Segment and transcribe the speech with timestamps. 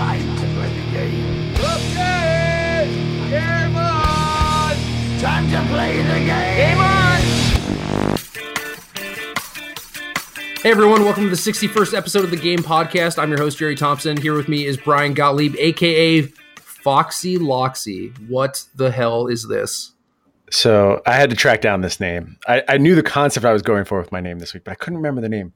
[0.00, 1.54] Time to play the game.
[1.56, 2.88] Okay,
[3.28, 4.74] game on!
[5.20, 6.56] Time to play the game.
[6.56, 7.20] Game on!
[10.62, 13.18] Hey everyone, welcome to the 61st episode of the Game Podcast.
[13.18, 14.16] I'm your host, Jerry Thompson.
[14.16, 16.22] Here with me is Brian Gottlieb, aka
[16.56, 18.16] Foxy Loxy.
[18.26, 19.92] What the hell is this?
[20.50, 22.38] So I had to track down this name.
[22.48, 24.70] I, I knew the concept I was going for with my name this week, but
[24.70, 25.52] I couldn't remember the name.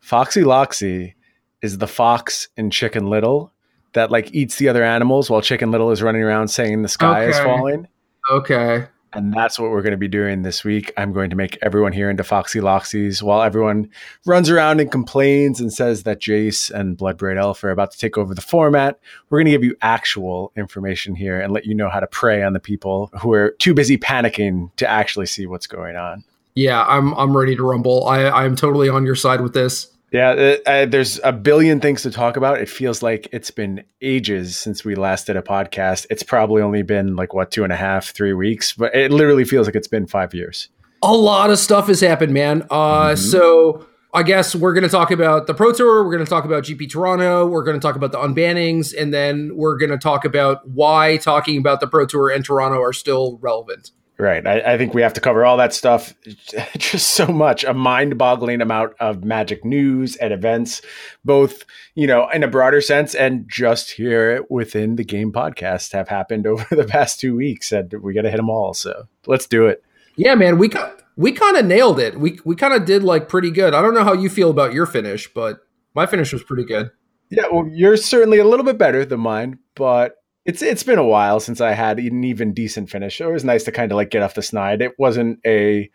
[0.00, 1.14] Foxy Loxy
[1.62, 3.52] is the fox in Chicken Little
[3.96, 7.26] that like eats the other animals while Chicken Little is running around saying the sky
[7.26, 7.88] is falling.
[8.30, 8.86] Okay.
[9.12, 10.92] And that's what we're going to be doing this week.
[10.98, 13.88] I'm going to make everyone here into Foxy Loxies while everyone
[14.26, 18.18] runs around and complains and says that Jace and Bloodbraid Elf are about to take
[18.18, 19.00] over the format.
[19.30, 22.42] We're going to give you actual information here and let you know how to prey
[22.42, 26.22] on the people who are too busy panicking to actually see what's going on.
[26.54, 28.06] Yeah, I'm I'm ready to rumble.
[28.06, 29.88] I I'm totally on your side with this.
[30.12, 32.60] Yeah, uh, uh, there's a billion things to talk about.
[32.60, 36.06] It feels like it's been ages since we last did a podcast.
[36.10, 39.44] It's probably only been like what two and a half, three weeks, but it literally
[39.44, 40.68] feels like it's been five years.
[41.02, 42.66] A lot of stuff has happened, man.
[42.70, 43.18] Uh Mhm.
[43.18, 46.02] so I guess we're going to talk about the Pro Tour.
[46.02, 47.44] We're going to talk about GP Toronto.
[47.44, 51.18] We're going to talk about the unbannings, and then we're going to talk about why
[51.18, 53.90] talking about the Pro Tour and Toronto are still relevant.
[54.18, 54.46] Right.
[54.46, 56.14] I, I think we have to cover all that stuff.
[56.78, 60.80] Just so much, a mind boggling amount of magic news and events,
[61.22, 61.64] both,
[61.94, 66.46] you know, in a broader sense and just here within the game podcast have happened
[66.46, 67.72] over the past two weeks.
[67.72, 68.72] And we got to hit them all.
[68.72, 69.82] So let's do it.
[70.16, 70.78] Yeah, man, we ki-
[71.16, 72.18] we kind of nailed it.
[72.18, 73.74] We we kind of did like pretty good.
[73.74, 75.60] I don't know how you feel about your finish, but
[75.94, 76.90] my finish was pretty good.
[77.28, 77.44] Yeah.
[77.52, 81.40] Well, you're certainly a little bit better than mine, but it's it's been a while
[81.40, 83.20] since I had an even decent finish.
[83.20, 84.80] It was nice to kind of like get off the snide.
[84.80, 85.90] It wasn't a,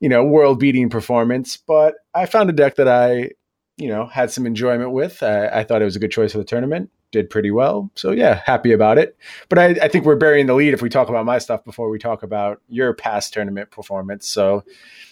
[0.00, 3.30] you know, world beating performance, but I found a deck that I,
[3.78, 5.22] you know, had some enjoyment with.
[5.22, 6.90] I, I thought it was a good choice for the tournament.
[7.14, 7.92] Did pretty well.
[7.94, 9.16] So yeah, happy about it.
[9.48, 11.88] But I, I think we're burying the lead if we talk about my stuff before
[11.88, 14.26] we talk about your past tournament performance.
[14.26, 14.64] So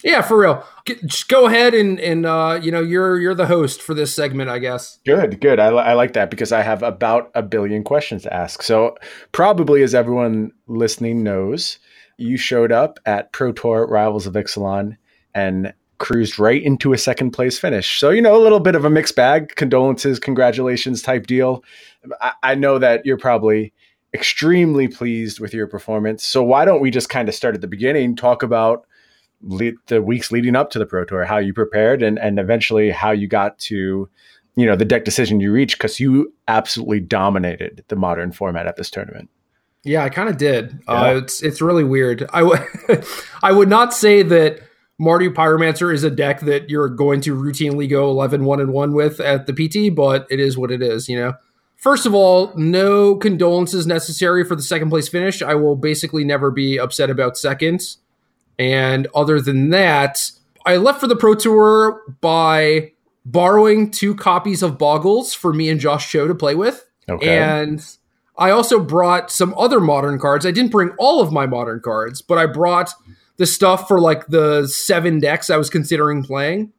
[0.02, 0.66] Yeah, for real.
[0.84, 4.12] G- just go ahead and and uh, you know you're you're the host for this
[4.12, 4.98] segment, I guess.
[5.06, 5.60] Good, good.
[5.60, 8.64] I, I like that because I have about a billion questions to ask.
[8.64, 8.96] So,
[9.30, 11.78] probably as everyone listening knows,
[12.16, 14.96] you showed up at Pro Tour Rivals of Ixalan
[15.36, 18.00] and cruised right into a second place finish.
[18.00, 21.62] So, you know, a little bit of a mixed bag, condolences, congratulations type deal.
[22.20, 23.72] I, I know that you're probably
[24.12, 26.26] extremely pleased with your performance.
[26.26, 28.84] So, why don't we just kind of start at the beginning, talk about
[29.42, 32.90] le- the weeks leading up to the Pro Tour, how you prepared, and and eventually
[32.90, 34.10] how you got to,
[34.56, 38.74] you know, the deck decision you reached because you absolutely dominated the modern format at
[38.74, 39.30] this tournament.
[39.84, 40.80] Yeah, I kind of did.
[40.88, 40.94] Yeah.
[40.94, 42.28] Uh, it's it's really weird.
[42.32, 42.60] I would
[43.44, 44.58] I would not say that
[45.02, 48.92] Mardu Pyromancer is a deck that you're going to routinely go 11 1 and 1
[48.92, 51.34] with at the PT, but it is what it is, you know.
[51.76, 55.42] First of all, no condolences necessary for the second place finish.
[55.42, 57.98] I will basically never be upset about seconds.
[58.56, 60.30] And other than that,
[60.64, 62.92] I left for the Pro Tour by
[63.24, 66.88] borrowing two copies of Boggles for me and Josh Cho to play with.
[67.08, 67.36] Okay.
[67.36, 67.84] And
[68.38, 70.46] I also brought some other modern cards.
[70.46, 72.92] I didn't bring all of my modern cards, but I brought
[73.36, 76.72] the stuff for like the seven decks I was considering playing.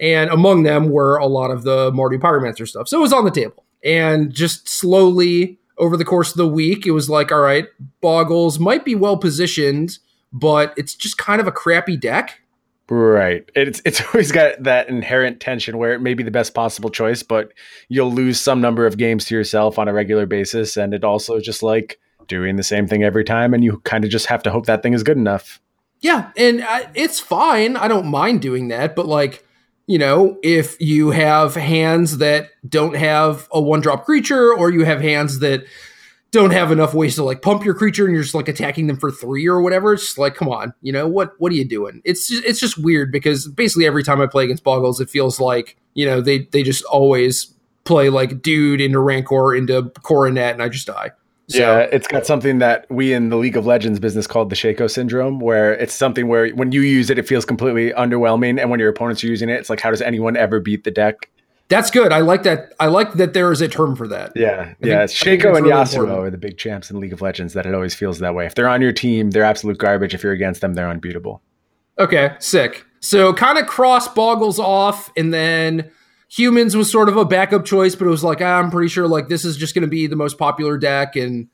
[0.00, 2.88] And among them were a lot of the Mardu Pyromancer stuff.
[2.88, 3.64] So it was on the table.
[3.82, 7.66] And just slowly over the course of the week, it was like, all right,
[8.00, 9.98] Boggles might be well positioned,
[10.32, 12.40] but it's just kind of a crappy deck.
[12.88, 13.48] Right.
[13.54, 17.22] It's it's always got that inherent tension where it may be the best possible choice,
[17.22, 17.52] but
[17.88, 21.40] you'll lose some number of games to yourself on a regular basis, and it also
[21.40, 24.50] just like doing the same thing every time, and you kind of just have to
[24.50, 25.60] hope that thing is good enough.
[26.06, 27.76] Yeah, and I, it's fine.
[27.76, 29.44] I don't mind doing that, but like,
[29.88, 34.84] you know, if you have hands that don't have a one drop creature, or you
[34.84, 35.64] have hands that
[36.30, 38.98] don't have enough ways to like pump your creature, and you're just like attacking them
[38.98, 41.32] for three or whatever, it's just like, come on, you know what?
[41.38, 42.02] What are you doing?
[42.04, 45.40] It's just, it's just weird because basically every time I play against Boggles, it feels
[45.40, 47.52] like you know they they just always
[47.82, 51.10] play like dude into Rancor into Coronet, and I just die.
[51.48, 54.56] So, yeah, it's got something that we in the League of Legends business called the
[54.56, 58.68] Shaco syndrome, where it's something where when you use it, it feels completely underwhelming, and
[58.68, 61.28] when your opponents are using it, it's like, how does anyone ever beat the deck?
[61.68, 62.12] that's good.
[62.12, 62.72] I like that.
[62.78, 64.30] I like that there is a term for that.
[64.36, 65.02] Yeah, think- yeah.
[65.02, 66.18] I think Shaco and really Yasuo important.
[66.18, 67.54] are the big champs in League of Legends.
[67.54, 68.46] That it always feels that way.
[68.46, 70.14] If they're on your team, they're absolute garbage.
[70.14, 71.42] If you're against them, they're unbeatable.
[71.98, 72.84] Okay, sick.
[73.00, 75.90] So kind of cross boggles off, and then
[76.28, 79.08] humans was sort of a backup choice, but it was like ah, I'm pretty sure
[79.08, 81.48] like this is just going to be the most popular deck, and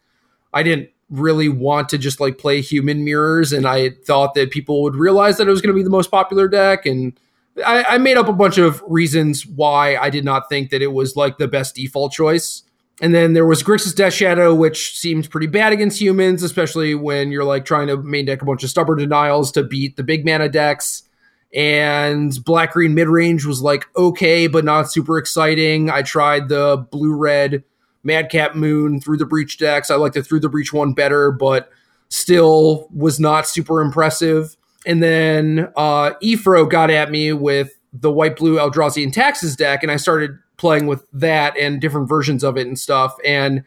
[0.53, 4.83] I didn't really want to just like play human mirrors, and I thought that people
[4.83, 7.19] would realize that it was going to be the most popular deck, and
[7.65, 10.93] I, I made up a bunch of reasons why I did not think that it
[10.93, 12.63] was like the best default choice.
[13.01, 17.33] And then there was Grixis Death Shadow, which seemed pretty bad against humans, especially when
[17.33, 20.25] you're like trying to main deck a bunch of stubborn denials to beat the big
[20.25, 21.03] mana decks.
[21.54, 25.90] And black green mid range was like okay, but not super exciting.
[25.90, 27.62] I tried the blue red
[28.04, 29.90] Madcap Moon through the breach decks.
[29.90, 31.70] I liked the through the breach one better, but
[32.08, 34.56] still was not super impressive.
[34.84, 39.82] And then uh, Ephro got at me with the white blue Eldrazi and Taxes deck,
[39.82, 43.16] and I started playing with that and different versions of it and stuff.
[43.25, 43.64] And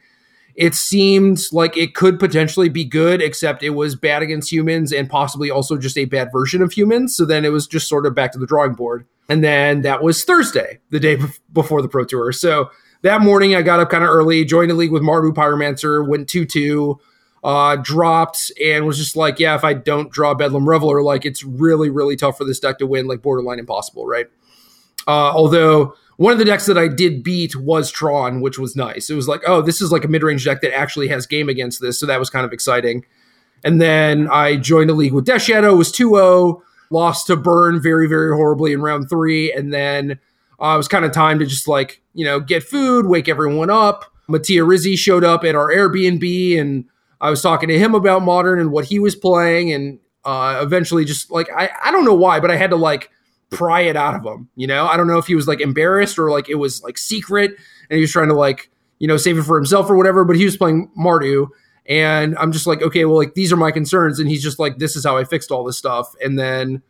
[0.55, 5.09] it seemed like it could potentially be good, except it was bad against humans and
[5.09, 7.15] possibly also just a bad version of humans.
[7.15, 9.05] So then it was just sort of back to the drawing board.
[9.27, 11.17] And then that was Thursday, the day
[11.51, 12.31] before the Pro Tour.
[12.31, 12.69] So
[13.01, 16.29] that morning I got up kind of early, joined a league with Mardu Pyromancer, went
[16.29, 16.99] 2 2,
[17.43, 21.43] uh, dropped, and was just like, yeah, if I don't draw Bedlam Reveler, like it's
[21.43, 24.27] really, really tough for this deck to win, like borderline impossible, right?
[25.07, 29.09] Uh, although one of the decks that I did beat was Tron, which was nice.
[29.09, 31.49] It was like, oh, this is like a mid range deck that actually has game
[31.49, 31.99] against this.
[31.99, 33.05] So that was kind of exciting.
[33.63, 37.81] And then I joined a league with Death Shadow, was 2 0, lost to Burn
[37.81, 39.51] very, very horribly in round three.
[39.51, 40.19] And then
[40.61, 43.69] uh, it was kind of time to just like, you know, get food, wake everyone
[43.69, 44.05] up.
[44.27, 46.85] Mattia Rizzi showed up at our Airbnb and
[47.21, 49.71] I was talking to him about modern and what he was playing.
[49.71, 53.11] And uh, eventually just like, I, I don't know why, but I had to like
[53.55, 54.49] pry it out of him.
[54.55, 56.97] You know, I don't know if he was like embarrassed or like it was like
[56.97, 57.51] secret
[57.89, 58.69] and he was trying to like,
[58.99, 61.47] you know, save it for himself or whatever, but he was playing Mardu.
[61.87, 64.19] And I'm just like, okay, well, like these are my concerns.
[64.19, 66.13] And he's just like, this is how I fixed all this stuff.
[66.23, 66.81] And then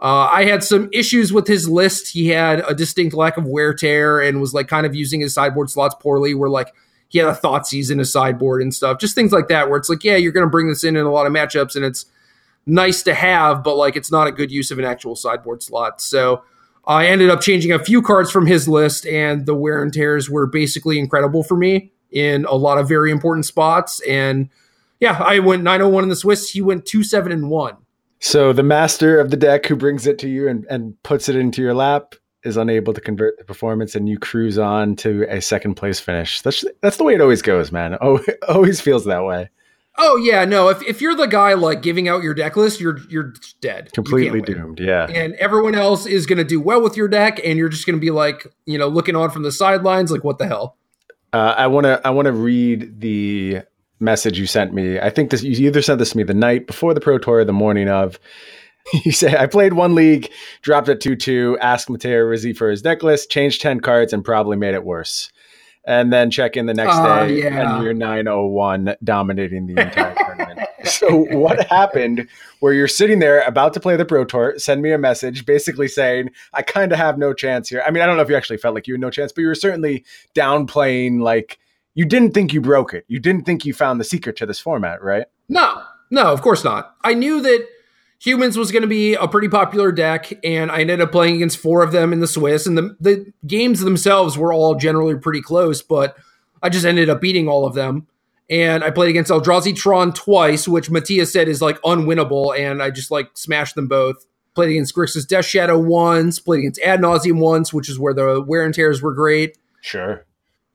[0.00, 2.12] uh, I had some issues with his list.
[2.12, 5.34] He had a distinct lack of wear tear and was like kind of using his
[5.34, 6.72] sideboard slots poorly, where like
[7.08, 9.00] he had a Thoughtseize in his sideboard and stuff.
[9.00, 11.04] Just things like that, where it's like, yeah, you're going to bring this in in
[11.04, 12.06] a lot of matchups and it's
[12.66, 16.00] nice to have, but like it's not a good use of an actual sideboard slot.
[16.00, 16.42] So
[16.86, 20.30] I ended up changing a few cards from his list, and the wear and tears
[20.30, 24.00] were basically incredible for me in a lot of very important spots.
[24.00, 24.48] And
[25.00, 26.50] yeah, I went 901 in the Swiss.
[26.50, 27.76] He went 2 7 and 1.
[28.20, 31.36] So the master of the deck who brings it to you and, and puts it
[31.36, 35.40] into your lap is unable to convert the performance and you cruise on to a
[35.40, 36.40] second place finish.
[36.40, 37.96] That's that's the way it always goes, man.
[38.00, 39.50] Oh, always feels that way.
[40.00, 40.68] Oh yeah, no.
[40.68, 43.92] If, if you're the guy like giving out your deck list, you're you're dead.
[43.92, 44.78] Completely doomed.
[44.78, 45.06] Yeah.
[45.10, 47.96] And everyone else is going to do well with your deck, and you're just going
[47.96, 50.76] to be like, you know, looking on from the sidelines, like, what the hell?
[51.32, 53.62] Uh, I want to I want to read the
[53.98, 55.00] message you sent me.
[55.00, 57.38] I think this you either sent this to me the night before the Pro Tour,
[57.38, 58.18] or the morning of.
[59.04, 60.30] You say I played one league,
[60.62, 64.24] dropped at two two, asked Mattia Rizzi for his deck list, changed ten cards, and
[64.24, 65.30] probably made it worse
[65.88, 67.74] and then check in the next uh, day yeah.
[67.74, 70.60] and you're 901 dominating the entire tournament.
[70.84, 72.28] So what happened
[72.60, 75.88] where you're sitting there about to play the pro tour, send me a message basically
[75.88, 77.82] saying, I kind of have no chance here.
[77.86, 79.40] I mean, I don't know if you actually felt like you had no chance, but
[79.40, 80.04] you were certainly
[80.34, 81.58] downplaying like
[81.94, 83.06] you didn't think you broke it.
[83.08, 85.24] You didn't think you found the secret to this format, right?
[85.48, 85.82] No.
[86.10, 86.96] No, of course not.
[87.02, 87.66] I knew that
[88.20, 91.58] Humans was going to be a pretty popular deck, and I ended up playing against
[91.58, 92.66] four of them in the Swiss.
[92.66, 96.16] And the, the games themselves were all generally pretty close, but
[96.60, 98.08] I just ended up beating all of them.
[98.50, 102.90] And I played against Eldrazi Tron twice, which Matthias said is like unwinnable, and I
[102.90, 104.26] just like smashed them both.
[104.54, 108.40] Played against Grixis Death Shadow once, played against Ad Nauseam once, which is where the
[108.40, 109.56] wear and tears were great.
[109.80, 110.24] Sure.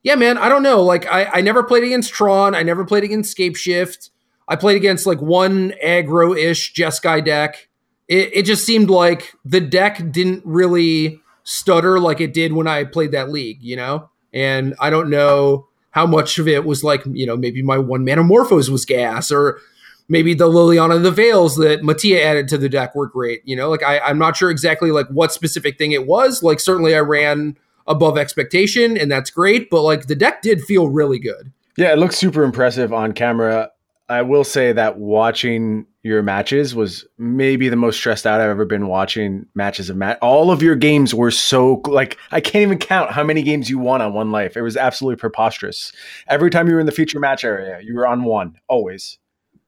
[0.02, 0.82] Yeah, man, I don't know.
[0.82, 2.54] Like, I, I never played against Tron.
[2.54, 4.10] I never played against Scapeshift.
[4.48, 7.68] I played against like one aggro ish Jeskai deck.
[8.08, 12.84] It, it just seemed like the deck didn't really stutter like it did when I
[12.84, 14.10] played that league, you know?
[14.32, 18.04] And I don't know how much of it was like, you know, maybe my one
[18.04, 19.60] Manamorphose was gas or
[20.08, 23.42] maybe the Liliana the Veils that Mattia added to the deck were great.
[23.44, 26.42] You know, like I, I'm not sure exactly like what specific thing it was.
[26.42, 30.88] Like certainly I ran above expectation and that's great, but like the deck did feel
[30.88, 31.52] really good.
[31.76, 33.70] Yeah, it looks super impressive on camera.
[34.08, 38.66] I will say that watching your matches was maybe the most stressed out I've ever
[38.66, 40.18] been watching matches of Matt.
[40.20, 43.78] All of your games were so like I can't even count how many games you
[43.78, 44.56] won on one life.
[44.56, 45.92] It was absolutely preposterous.
[46.28, 49.18] Every time you were in the feature match area, you were on one always.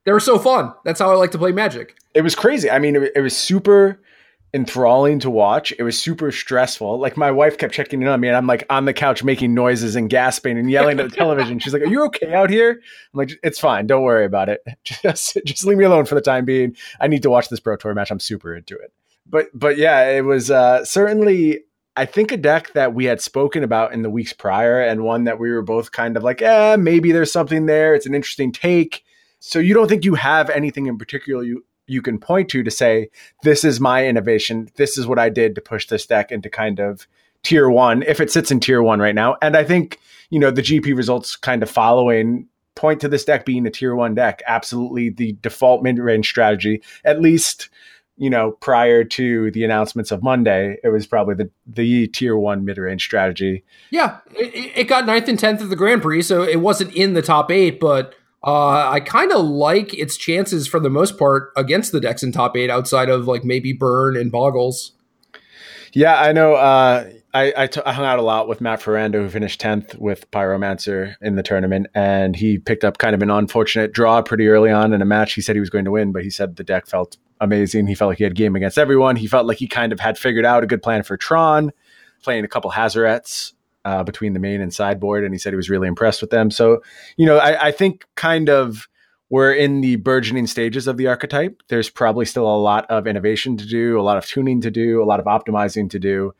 [0.05, 0.73] They were so fun.
[0.85, 1.95] That's how I like to play Magic.
[2.13, 2.69] It was crazy.
[2.69, 3.99] I mean, it, it was super
[4.53, 5.73] enthralling to watch.
[5.77, 6.99] It was super stressful.
[6.99, 9.53] Like my wife kept checking in on me, and I'm like on the couch making
[9.53, 11.59] noises and gasping and yelling at the television.
[11.59, 13.87] She's like, "Are you okay out here?" I'm like, "It's fine.
[13.87, 14.61] Don't worry about it.
[14.83, 16.75] Just just leave me alone for the time being.
[16.99, 18.11] I need to watch this Pro Tour match.
[18.11, 18.93] I'm super into it."
[19.25, 21.63] But but yeah, it was uh, certainly.
[21.95, 25.23] I think a deck that we had spoken about in the weeks prior, and one
[25.23, 27.95] that we were both kind of like, "eh, maybe there's something there.
[27.95, 29.03] It's an interesting take."
[29.39, 32.71] So you don't think you have anything in particular you you can point to to
[32.71, 33.09] say
[33.43, 36.79] this is my innovation this is what i did to push this deck into kind
[36.79, 37.07] of
[37.43, 40.51] tier one if it sits in tier one right now and i think you know,
[40.51, 44.41] the GP results kind of following point to this deck being a tier one deck.
[44.47, 47.69] Absolutely the default mid range strategy, at least,
[48.17, 52.65] you know, prior to the announcements of Monday, it was probably the, the tier one
[52.65, 53.63] mid range strategy.
[53.89, 57.13] Yeah, it, it got ninth and 10th of the Grand Prix, so it wasn't in
[57.13, 58.13] the top eight, but
[58.47, 62.31] uh, I kind of like its chances for the most part against the decks in
[62.31, 64.93] top eight outside of like maybe Burn and Boggles.
[65.91, 66.53] Yeah, I know.
[66.53, 69.97] Uh, I, I, t- I hung out a lot with Matt Ferrando, who finished 10th
[69.97, 74.47] with Pyromancer in the tournament, and he picked up kind of an unfortunate draw pretty
[74.47, 75.33] early on in a match.
[75.33, 77.87] He said he was going to win, but he said the deck felt amazing.
[77.87, 79.17] He felt like he had game against everyone.
[79.17, 81.73] He felt like he kind of had figured out a good plan for Tron,
[82.23, 83.51] playing a couple Hazorets
[83.87, 86.51] uh, between the main and sideboard, and he said he was really impressed with them.
[86.51, 86.81] So,
[87.15, 88.89] you know, I, I think kind of
[89.29, 91.63] we're in the burgeoning stages of the archetype.
[91.69, 95.01] There's probably still a lot of innovation to do, a lot of tuning to do,
[95.01, 96.33] a lot of optimizing to do.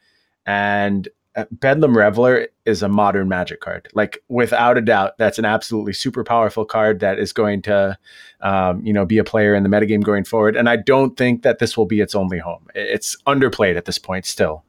[0.45, 3.87] And uh, Bedlam Reveler is a modern magic card.
[3.93, 7.97] Like without a doubt, that's an absolutely super powerful card that is going to,
[8.41, 10.57] um, you know, be a player in the metagame going forward.
[10.57, 12.67] And I don't think that this will be its only home.
[12.75, 14.65] It's underplayed at this point still.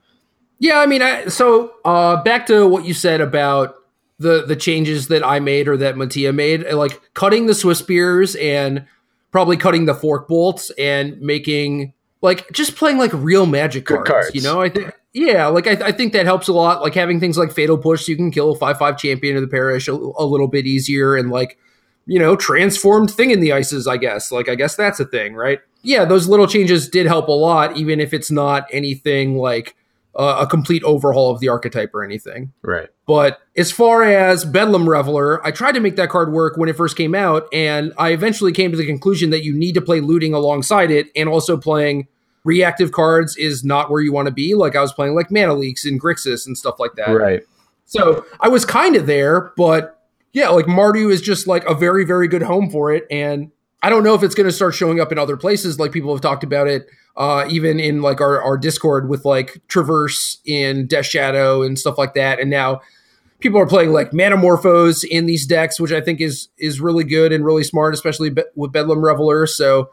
[0.59, 3.77] Yeah, I mean, I, so uh, back to what you said about
[4.19, 8.85] the the changes that I made or that Mattia made, like cutting the Swiftspears and
[9.31, 14.35] probably cutting the fork bolts and making like just playing like real magic cards, cards.
[14.35, 16.83] You know, I think yeah, like I, I, think that helps a lot.
[16.83, 19.43] Like having things like Fatal Push, so you can kill a five five champion of
[19.43, 21.59] the parish a, a little bit easier, and like
[22.07, 23.87] you know, transformed thing in the ices.
[23.87, 25.61] I guess like I guess that's a thing, right?
[25.83, 29.77] Yeah, those little changes did help a lot, even if it's not anything like
[30.15, 32.53] uh, a complete overhaul of the archetype or anything.
[32.63, 32.89] Right.
[33.07, 36.77] But as far as Bedlam Reveler, I tried to make that card work when it
[36.77, 40.01] first came out, and I eventually came to the conclusion that you need to play
[40.01, 42.09] looting alongside it, and also playing
[42.45, 44.55] reactive cards is not where you want to be.
[44.55, 47.11] Like I was playing like Mana Leaks and Grixis and stuff like that.
[47.11, 47.43] Right.
[47.85, 49.99] So I was kind of there, but
[50.33, 53.07] yeah, like Mardu is just like a very, very good home for it.
[53.11, 53.51] And
[53.83, 55.79] I don't know if it's going to start showing up in other places.
[55.79, 59.61] Like people have talked about it uh, even in like our, our Discord with like
[59.67, 62.39] Traverse in Death Shadow and stuff like that.
[62.39, 62.81] And now
[63.41, 67.33] people are playing like Manamorphose in these decks, which I think is is really good
[67.33, 69.49] and really smart, especially be- with Bedlam Reveler.
[69.49, 69.91] So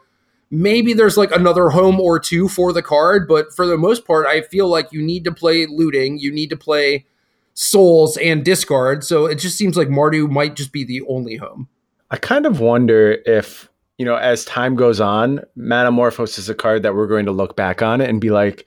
[0.52, 4.26] maybe there's like another home or two for the card, but for the most part,
[4.26, 7.06] I feel like you need to play looting, you need to play
[7.54, 9.02] souls and discard.
[9.02, 11.68] So it just seems like Mardu might just be the only home.
[12.08, 16.82] I kind of wonder if you know, as time goes on, Manamorphose is a card
[16.82, 18.66] that we're going to look back on and be like,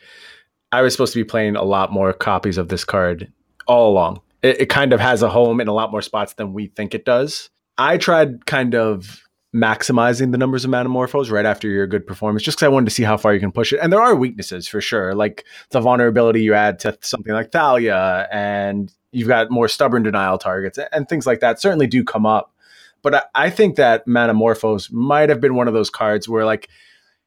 [0.71, 3.31] I was supposed to be playing a lot more copies of this card
[3.67, 4.21] all along.
[4.41, 6.93] It, it kind of has a home in a lot more spots than we think
[6.93, 7.50] it does.
[7.77, 9.24] I tried kind of
[9.55, 12.91] maximizing the numbers of Manamorphose right after your good performance, just because I wanted to
[12.91, 13.79] see how far you can push it.
[13.81, 18.27] And there are weaknesses for sure, like the vulnerability you add to something like Thalia,
[18.31, 22.53] and you've got more stubborn denial targets and things like that certainly do come up.
[23.01, 26.70] But I, I think that Manamorphose might have been one of those cards where, like,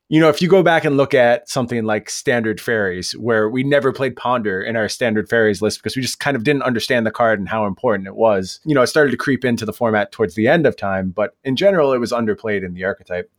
[0.08, 3.64] you know, if you go back and look at something like Standard Fairies, where we
[3.64, 7.06] never played Ponder in our Standard Fairies list because we just kind of didn't understand
[7.06, 8.60] the card and how important it was.
[8.64, 11.34] You know, it started to creep into the format towards the end of time, but
[11.44, 13.30] in general, it was underplayed in the archetype.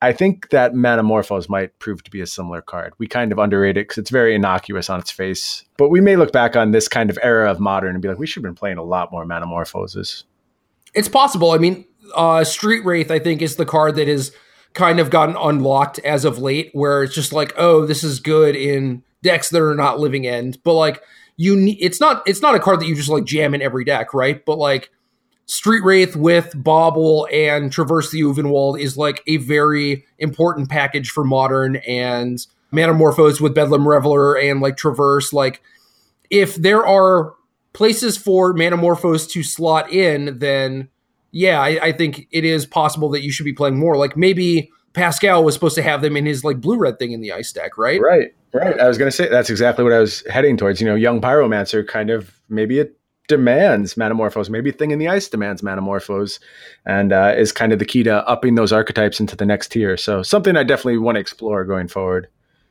[0.00, 2.94] I think that Manamorphose might prove to be a similar card.
[2.98, 5.64] We kind of underrate it because it's very innocuous on its face.
[5.76, 8.18] But we may look back on this kind of era of modern and be like,
[8.18, 10.24] we should have been playing a lot more Manamorphoses.
[10.96, 11.52] It's possible.
[11.52, 11.84] I mean,
[12.14, 14.32] uh, Street Wraith, I think, is the card that has
[14.72, 18.56] kind of gotten unlocked as of late, where it's just like, oh, this is good
[18.56, 20.58] in decks that are not living end.
[20.64, 21.02] But like,
[21.36, 23.84] you, ne- it's not, it's not a card that you just like jam in every
[23.84, 24.44] deck, right?
[24.44, 24.90] But like,
[25.48, 31.22] Street Wraith with Bauble and Traverse the Ulvenwald is like a very important package for
[31.22, 35.32] modern and Manamorphose with Bedlam Reveler and like Traverse.
[35.32, 35.62] Like,
[36.30, 37.34] if there are
[37.76, 40.88] places for Manamorphose to slot in, then
[41.30, 43.98] yeah, I, I, think it is possible that you should be playing more.
[43.98, 47.20] Like maybe Pascal was supposed to have them in his like blue red thing in
[47.20, 48.00] the ice deck, right?
[48.00, 48.80] Right, right.
[48.80, 50.80] I was going to say that's exactly what I was heading towards.
[50.80, 55.28] You know, young pyromancer kind of maybe it demands Manamorphose, maybe thing in the ice
[55.28, 56.38] demands Manamorphose,
[56.86, 59.98] and uh, is kind of the key to upping those archetypes into the next tier.
[59.98, 62.28] So something I definitely want to explore going forward.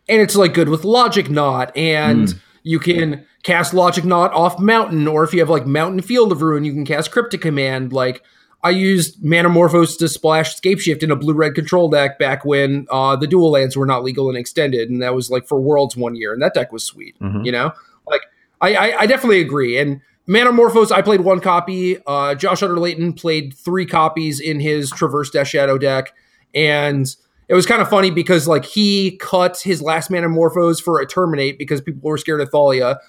[0.09, 2.39] And it's like good with Logic Knot, and mm.
[2.65, 6.41] You can cast Logic Knot off Mountain, or if you have like Mountain Field of
[6.41, 7.93] Ruin, you can cast Cryptic Command.
[7.93, 8.23] Like
[8.63, 13.15] I used Manamorphose to splash Scapeshift in a blue red control deck back when uh,
[13.15, 16.15] the dual lands were not legal and extended, and that was like for Worlds one
[16.15, 17.15] year, and that deck was sweet.
[17.19, 17.45] Mm-hmm.
[17.45, 17.71] You know,
[18.07, 18.23] like
[18.59, 19.77] I, I, I definitely agree.
[19.77, 21.99] And Manamorphose, I played one copy.
[22.07, 26.15] Uh, Josh Utter Leyton played three copies in his Traverse Death Shadow deck,
[26.55, 27.15] and
[27.47, 31.57] it was kind of funny because like he cut his last Manamorphose for a Terminate
[31.57, 32.99] because people were scared of Thalia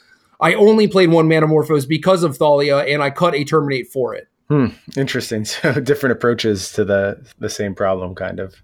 [0.41, 4.29] I only played one Manamorphose because of Thalia, and I cut a Terminate for it.
[4.49, 4.67] Hmm.
[4.97, 5.45] Interesting.
[5.63, 8.55] So different approaches to the the same problem, kind of.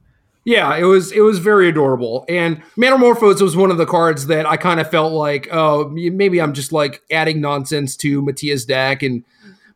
[0.45, 2.25] Yeah, it was it was very adorable.
[2.29, 6.41] And Manamorphose was one of the cards that I kind of felt like, oh, maybe
[6.41, 9.25] I'm just like adding nonsense to Mattia's deck, and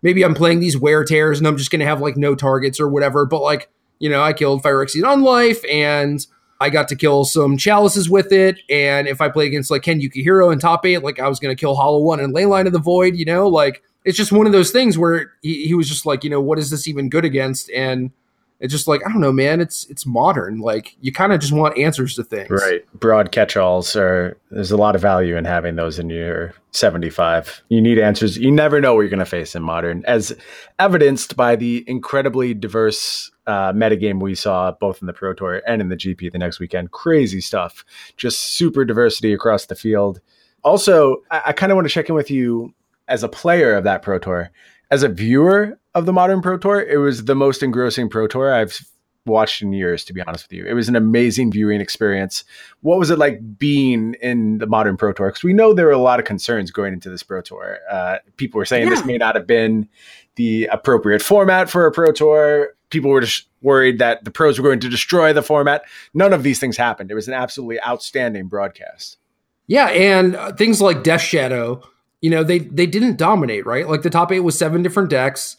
[0.03, 2.89] maybe I'm playing these wear tears, and I'm just gonna have like no targets or
[2.89, 3.27] whatever.
[3.27, 6.25] But like, you know, I killed Phyrexian Unlife and
[6.61, 8.59] I got to kill some chalices with it.
[8.71, 11.57] And if I play against like Ken Yukuhiro in top eight, like I was gonna
[11.57, 14.53] kill Hollow One and Leyline of the Void, you know, like it's just one of
[14.53, 17.25] those things where he, he was just like, you know, what is this even good
[17.25, 17.71] against?
[17.71, 18.13] And
[18.59, 19.61] it's just like I don't know, man.
[19.61, 20.61] It's it's modern.
[20.61, 22.83] Like you kind of just want answers to things, right?
[22.99, 24.39] Broad catch-alls are.
[24.51, 27.63] There's a lot of value in having those in your 75.
[27.69, 28.39] You need answers.
[28.39, 30.35] You never know what you're going to face in modern, as
[30.79, 35.81] evidenced by the incredibly diverse uh, metagame we saw both in the Pro Tour and
[35.81, 36.91] in the GP the next weekend.
[36.91, 37.85] Crazy stuff.
[38.17, 40.21] Just super diversity across the field.
[40.65, 42.75] Also, I, I kind of want to check in with you
[43.09, 44.51] as a player of that Pro Tour.
[44.91, 48.53] As a viewer of the modern Pro Tour, it was the most engrossing Pro Tour
[48.53, 48.81] I've
[49.27, 50.65] watched in years, to be honest with you.
[50.65, 52.45] It was an amazing viewing experience.
[52.81, 55.29] What was it like being in the modern Pro Tour?
[55.29, 57.79] Because we know there were a lot of concerns going into this Pro Tour.
[57.91, 58.95] Uh, people were saying yeah.
[58.95, 59.89] this may not have been
[60.37, 62.76] the appropriate format for a Pro Tour.
[62.91, 65.83] People were just worried that the pros were going to destroy the format.
[66.15, 67.11] None of these things happened.
[67.11, 69.19] It was an absolutely outstanding broadcast.
[69.67, 71.83] Yeah, and uh, things like Death Shadow
[72.21, 73.89] you know, they they didn't dominate, right?
[73.89, 75.57] Like the top eight was seven different decks.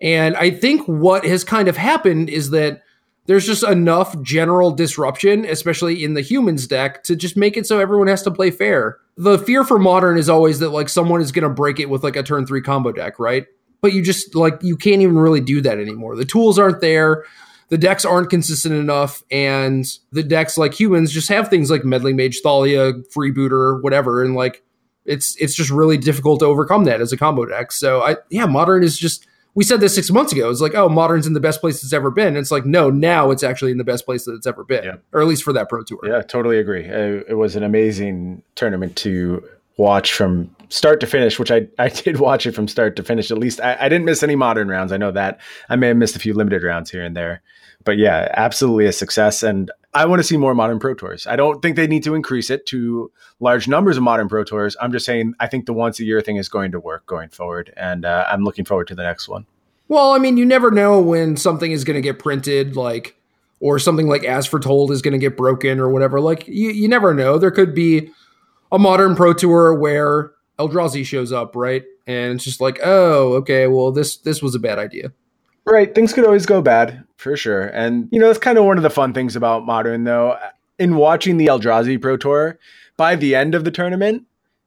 [0.00, 2.82] And I think what has kind of happened is that
[3.26, 7.78] there's just enough general disruption, especially in the humans deck, to just make it so
[7.78, 8.98] everyone has to play fair.
[9.16, 12.02] The fear for modern is always that like someone is going to break it with
[12.02, 13.46] like a turn three combo deck, right?
[13.80, 16.16] But you just like you can't even really do that anymore.
[16.16, 17.24] The tools aren't there,
[17.68, 22.16] the decks aren't consistent enough, and the decks like humans just have things like meddling
[22.16, 24.62] mage, Thalia, freebooter, whatever, and like
[25.06, 27.72] it's it's just really difficult to overcome that as a combo deck.
[27.72, 30.50] So I yeah, modern is just we said this six months ago.
[30.50, 32.28] It's like, oh, modern's in the best place it's ever been.
[32.28, 34.84] And it's like, no, now it's actually in the best place that it's ever been,
[34.84, 34.96] yeah.
[35.12, 35.98] or at least for that pro tour.
[36.04, 36.88] Yeah, totally agree.
[36.88, 39.42] Uh, it was an amazing tournament to
[39.76, 43.30] watch from start to finish, which I, I did watch it from start to finish.
[43.30, 44.92] At least I, I didn't miss any modern rounds.
[44.92, 47.42] I know that I may have missed a few limited rounds here and there,
[47.84, 49.42] but yeah, absolutely a success.
[49.42, 51.26] And I want to see more modern pro tours.
[51.26, 54.76] I don't think they need to increase it to large numbers of modern pro tours.
[54.80, 57.28] I'm just saying I think the once a year thing is going to work going
[57.30, 59.46] forward, and uh, I'm looking forward to the next one.
[59.88, 63.16] Well, I mean, you never know when something is going to get printed, like,
[63.58, 66.20] or something like As Foretold is going to get broken or whatever.
[66.20, 67.38] Like, you, you never know.
[67.38, 68.12] There could be
[68.70, 70.30] a modern pro tour where
[70.60, 71.84] Eldrazi shows up, right?
[72.06, 75.12] And it's just like, oh, okay, well, this this was a bad idea.
[75.64, 75.94] Right.
[75.94, 77.68] Things could always go bad for sure.
[77.68, 80.36] And, you know, that's kind of one of the fun things about modern, though.
[80.78, 82.58] In watching the Eldrazi Pro Tour,
[82.96, 84.24] by the end of the tournament,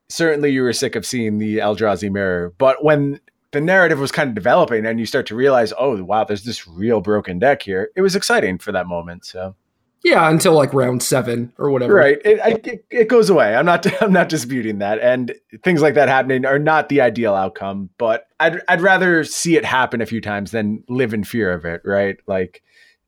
[0.10, 2.54] certainly you were sick of seeing the Eldrazi mirror.
[2.58, 3.20] But when
[3.52, 6.68] the narrative was kind of developing and you start to realize, oh, wow, there's this
[6.68, 9.26] real broken deck here, it was exciting for that moment.
[9.26, 9.56] So.
[10.04, 11.94] Yeah, until like round seven or whatever.
[11.94, 12.18] Right.
[12.26, 13.56] It, it, it goes away.
[13.56, 17.34] I'm not I'm not disputing that, and things like that happening are not the ideal
[17.34, 17.90] outcome.
[17.98, 21.64] But I'd I'd rather see it happen a few times than live in fear of
[21.64, 21.82] it.
[21.86, 22.18] Right.
[22.28, 22.62] Like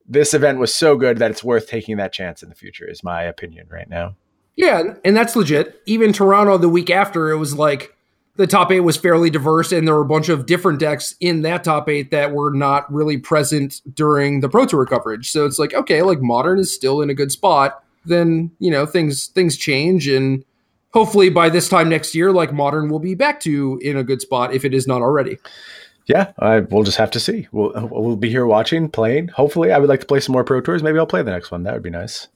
[0.07, 2.89] this event was so good that it's worth taking that chance in the future.
[2.89, 4.15] Is my opinion right now.
[4.55, 5.81] Yeah, and that's legit.
[5.85, 7.94] Even Toronto the week after, it was like
[8.35, 11.41] the top eight was fairly diverse, and there were a bunch of different decks in
[11.43, 15.31] that top eight that were not really present during the Pro Tour coverage.
[15.31, 17.83] So it's like, okay, like modern is still in a good spot.
[18.05, 20.43] Then you know things things change, and
[20.93, 24.21] hopefully by this time next year, like modern will be back to in a good
[24.21, 25.39] spot if it is not already.
[26.05, 27.47] Yeah, I, we'll just have to see.
[27.51, 29.29] We'll we'll be here watching, playing.
[29.29, 30.83] Hopefully, I would like to play some more Pro Tours.
[30.83, 31.63] Maybe I'll play the next one.
[31.63, 32.27] That would be nice.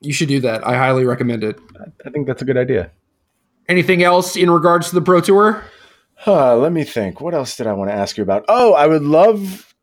[0.00, 0.66] You should do that.
[0.66, 1.58] I highly recommend it.
[2.04, 2.90] I think that's a good idea.
[3.68, 5.64] Anything else in regards to the Pro Tour?
[6.16, 7.20] Huh, let me think.
[7.20, 8.44] What else did I want to ask you about?
[8.48, 9.74] Oh, I would love.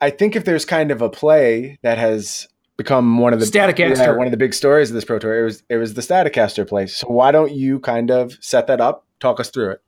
[0.00, 4.04] I think if there's kind of a play that has become one of the Staticaster,
[4.04, 6.02] yeah, one of the big stories of this Pro Tour, it was it was the
[6.02, 6.86] Staticaster play.
[6.86, 9.06] So why don't you kind of set that up?
[9.20, 9.82] Talk us through it.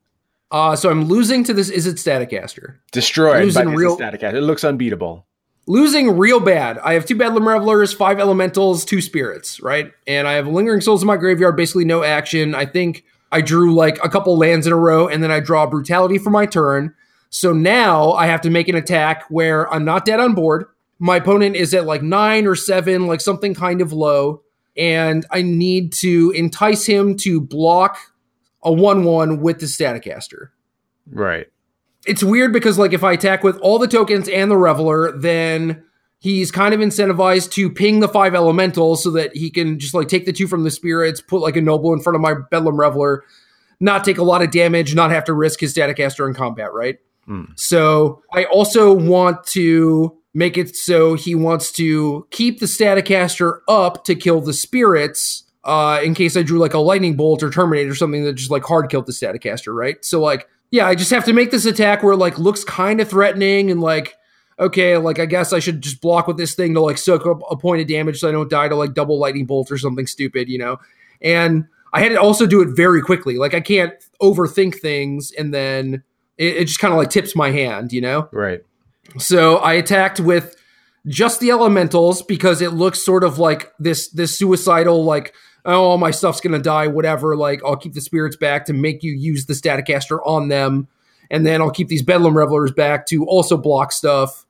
[0.51, 1.71] Uh, so I'm losing to this.
[1.71, 2.81] Is it Staticaster?
[2.93, 3.45] Destroyed.
[3.45, 4.37] Losing real Staticaster.
[4.37, 5.27] It looks unbeatable.
[5.67, 6.79] Losing real bad.
[6.79, 9.93] I have two Bedlam Revelers, five Elementals, two Spirits, right?
[10.07, 11.57] And I have Lingering Souls in my graveyard.
[11.57, 12.55] Basically, no action.
[12.55, 15.67] I think I drew like a couple lands in a row, and then I draw
[15.67, 16.95] brutality for my turn.
[17.31, 20.67] So now I have to make an attack where I'm not dead on board.
[20.99, 24.43] My opponent is at like nine or seven, like something kind of low.
[24.77, 27.99] And I need to entice him to block
[28.63, 30.53] a 1 1 with the Staticaster.
[31.11, 31.49] Right.
[32.07, 35.85] It's weird because, like, if I attack with all the tokens and the Reveler, then
[36.23, 40.07] he's kind of incentivized to ping the five elementals so that he can just like
[40.07, 42.79] take the two from the spirits, put like a noble in front of my Bedlam
[42.79, 43.25] Reveler,
[43.81, 46.73] not take a lot of damage, not have to risk his static Staticaster in combat,
[46.73, 46.99] right?
[47.57, 53.63] So I also want to make it so he wants to keep the static Staticaster
[53.67, 57.51] up to kill the spirits uh, in case I drew like a lightning bolt or
[57.51, 60.03] terminate or something that just like hard killed the Staticaster, right?
[60.05, 63.01] So like, yeah, I just have to make this attack where it like looks kind
[63.01, 64.15] of threatening and like,
[64.59, 67.41] okay, like I guess I should just block with this thing to like soak up
[67.51, 70.07] a point of damage so I don't die to like double lightning bolt or something
[70.07, 70.79] stupid, you know?
[71.21, 73.39] And I had to also do it very quickly.
[73.39, 76.03] Like I can't overthink things and then
[76.39, 78.29] it, it just kind of like tips my hand, you know?
[78.33, 78.63] Right.
[79.19, 80.57] So I attacked with
[81.07, 85.35] just the elementals because it looks sort of like this this suicidal like
[85.65, 89.03] oh all my stuff's gonna die whatever like I'll keep the spirits back to make
[89.03, 90.87] you use the staticaster on them
[91.33, 94.47] and then I'll keep these bedlam revelers back to also block stuff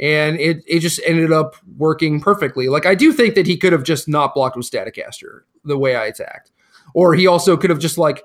[0.00, 3.72] and it it just ended up working perfectly like I do think that he could
[3.72, 6.50] have just not blocked with staticaster the way I attacked
[6.94, 8.24] or he also could have just like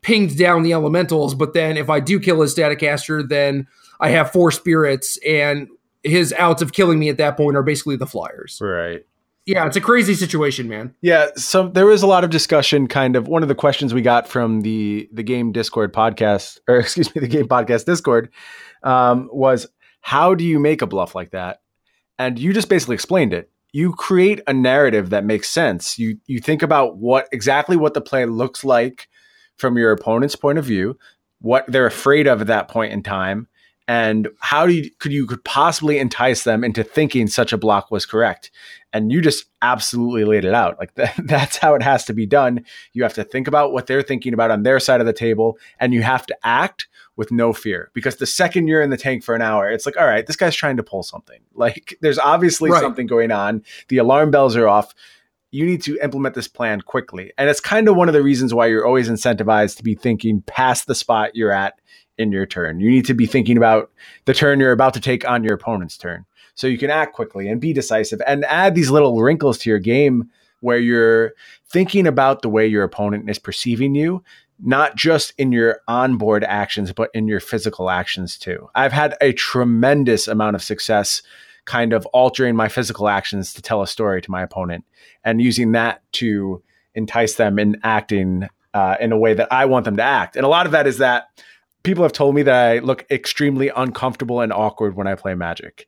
[0.00, 3.66] pinged down the elementals but then if I do kill his staticaster then
[4.00, 5.68] I have four spirits, and
[6.02, 8.58] his outs of killing me at that point are basically the flyers.
[8.60, 9.04] Right.
[9.48, 10.94] Yeah, it's a crazy situation, man.
[11.00, 12.86] Yeah, so there was a lot of discussion.
[12.86, 16.76] Kind of one of the questions we got from the the game Discord podcast, or
[16.80, 18.30] excuse me, the game podcast Discord,
[18.82, 19.66] um, was
[20.02, 21.62] how do you make a bluff like that?
[22.18, 23.50] And you just basically explained it.
[23.72, 25.98] You create a narrative that makes sense.
[25.98, 29.08] You you think about what exactly what the play looks like
[29.56, 30.98] from your opponent's point of view,
[31.40, 33.48] what they're afraid of at that point in time,
[33.88, 37.90] and how do you could you could possibly entice them into thinking such a block
[37.90, 38.50] was correct?
[38.92, 40.78] And you just absolutely laid it out.
[40.78, 42.64] Like that, that's how it has to be done.
[42.92, 45.58] You have to think about what they're thinking about on their side of the table
[45.80, 47.90] and you have to act with no fear.
[47.94, 50.36] Because the second you're in the tank for an hour it's like all right this
[50.36, 51.40] guy's trying to pull something.
[51.54, 52.80] Like there's obviously Right.
[52.82, 53.64] something going on.
[53.88, 54.94] The alarm bells are off.
[55.50, 57.32] You need to implement this plan quickly.
[57.38, 60.42] And it's kind of one of the reasons why you're always incentivized to be thinking
[60.42, 61.80] past the spot you're at
[62.18, 62.80] in your turn.
[62.80, 63.90] You need to be thinking about
[64.24, 66.24] the turn you're about to take on your opponent's turn.
[66.54, 69.78] So you can act quickly and be decisive and add these little wrinkles to your
[69.78, 71.34] game where you're
[71.68, 74.24] thinking about the way your opponent is perceiving you,
[74.58, 78.68] not just in your onboard actions, but in your physical actions too.
[78.74, 81.22] I've had a tremendous amount of success
[81.64, 84.84] kind of altering my physical actions to tell a story to my opponent
[85.22, 86.62] and using that to
[86.94, 90.34] entice them in acting uh, in a way that I want them to act.
[90.34, 91.28] And a lot of that is that
[91.82, 95.86] people have told me that I look extremely uncomfortable and awkward when I play Magic.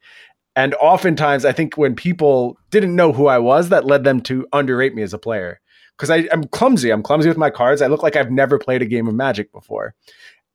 [0.57, 4.47] And oftentimes, I think when people didn't know who I was, that led them to
[4.53, 5.61] underrate me as a player.
[5.97, 6.91] Because I'm clumsy.
[6.91, 7.83] I'm clumsy with my cards.
[7.83, 9.95] I look like I've never played a game of Magic before.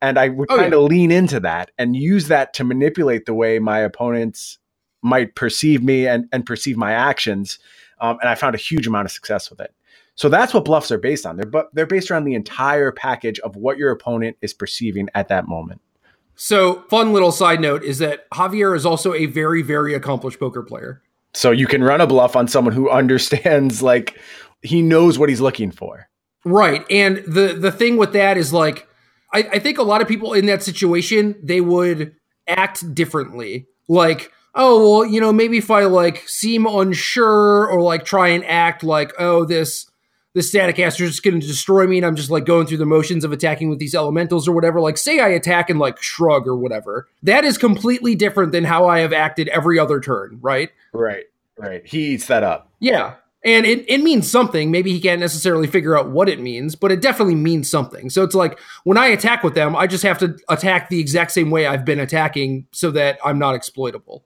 [0.01, 3.33] And I would Oh, kind of lean into that and use that to manipulate the
[3.33, 4.57] way my opponents
[5.01, 7.59] might perceive me and, and perceive my actions.
[8.01, 9.73] Um, and I found a huge amount of success with it.
[10.15, 11.37] So that's what bluffs are based on.
[11.37, 15.27] They're but they're based around the entire package of what your opponent is perceiving at
[15.27, 15.81] that moment.
[16.35, 20.63] So, fun little side note is that Javier is also a very, very accomplished poker
[20.63, 21.01] player.
[21.33, 24.19] So you can run a bluff on someone who understands like
[24.61, 26.09] he knows what he's looking for.
[26.43, 26.85] Right.
[26.89, 28.87] And the the thing with that is like
[29.33, 32.15] I, I think a lot of people in that situation, they would
[32.47, 33.67] act differently.
[33.87, 38.45] Like, oh well, you know, maybe if I like seem unsure or like try and
[38.45, 39.89] act like, oh, this
[40.35, 43.31] this staticaster is gonna destroy me and I'm just like going through the motions of
[43.31, 44.81] attacking with these elementals or whatever.
[44.81, 47.07] Like say I attack and like shrug or whatever.
[47.23, 50.69] That is completely different than how I have acted every other turn, right?
[50.93, 51.23] Right.
[51.57, 51.87] Right.
[51.87, 52.69] He eats that up.
[52.79, 53.15] Yeah.
[53.45, 54.71] And it, it means something.
[54.71, 58.09] Maybe he can't necessarily figure out what it means, but it definitely means something.
[58.09, 61.31] So it's like when I attack with them, I just have to attack the exact
[61.31, 64.25] same way I've been attacking so that I'm not exploitable.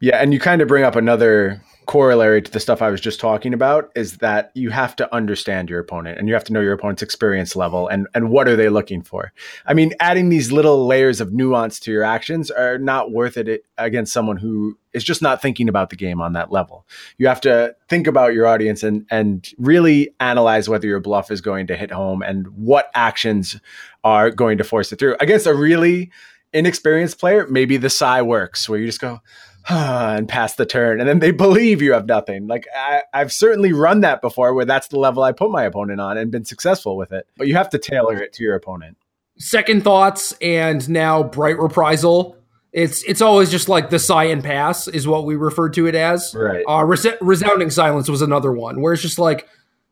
[0.00, 3.18] Yeah, and you kind of bring up another corollary to the stuff I was just
[3.18, 6.60] talking about is that you have to understand your opponent and you have to know
[6.60, 9.32] your opponent's experience level and and what are they looking for.
[9.66, 13.64] I mean, adding these little layers of nuance to your actions are not worth it
[13.78, 16.86] against someone who is just not thinking about the game on that level.
[17.18, 21.40] You have to think about your audience and and really analyze whether your bluff is
[21.40, 23.58] going to hit home and what actions
[24.04, 25.16] are going to force it through.
[25.20, 26.10] Against a really
[26.52, 29.20] inexperienced player, maybe the sigh works where you just go
[29.70, 33.72] and pass the turn and then they believe you have nothing like I, i've certainly
[33.72, 36.96] run that before where that's the level i put my opponent on and been successful
[36.96, 38.96] with it but you have to tailor it to your opponent
[39.38, 42.36] Second thoughts and now bright reprisal.
[42.72, 45.94] It's it's always just like the sigh and pass is what we refer to it
[45.94, 46.34] as.
[46.38, 46.62] Right.
[46.68, 49.48] Uh, res- resounding silence was another one where it's just like,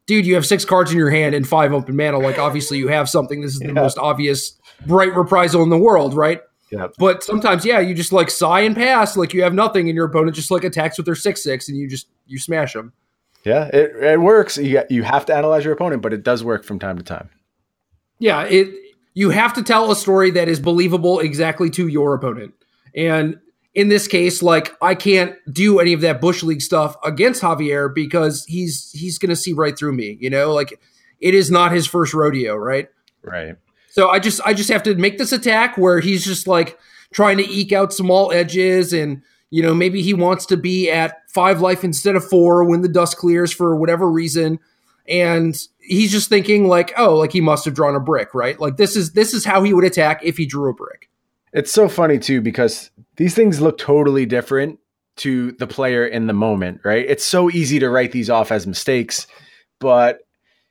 [0.07, 2.19] dude, you have six cards in your hand and five open mana.
[2.19, 3.41] Like obviously you have something.
[3.41, 3.73] This is the Yeah.
[3.73, 4.57] most obvious
[4.87, 6.43] bright reprisal in the world, right?
[6.71, 9.97] Yeah But sometimes, yeah, you just like sigh and pass, like you have nothing, and
[9.97, 12.93] your opponent just like attacks with their six six, and you just you smash them.
[13.45, 16.63] yeah it, it works you, you have to analyze your opponent but it does work
[16.65, 17.29] from time to time
[18.19, 18.69] Yeah, it
[19.15, 22.55] you have to tell a story that is believable exactly to your opponent.
[22.95, 23.41] And
[23.75, 27.93] in this case, like I can't do any of that bush league stuff against Javier
[27.93, 30.17] because he's he's gonna see right through me.
[30.21, 30.79] You know, like
[31.19, 32.89] it is not his first rodeo, right?
[33.23, 33.57] Right.
[33.90, 36.79] So I just I just have to make this attack where he's just like
[37.12, 41.29] trying to eke out small edges and you know maybe he wants to be at
[41.29, 44.59] five life instead of four when the dust clears for whatever reason.
[45.09, 48.59] And he's just thinking like oh like he must have drawn a brick right?
[48.59, 51.11] Like this is this is how he would attack if he drew a brick.
[51.53, 54.79] It's so funny too because these things look totally different
[55.16, 57.05] to the player in the moment, right?
[57.07, 59.26] It's so easy to write these off as mistakes,
[59.81, 60.20] but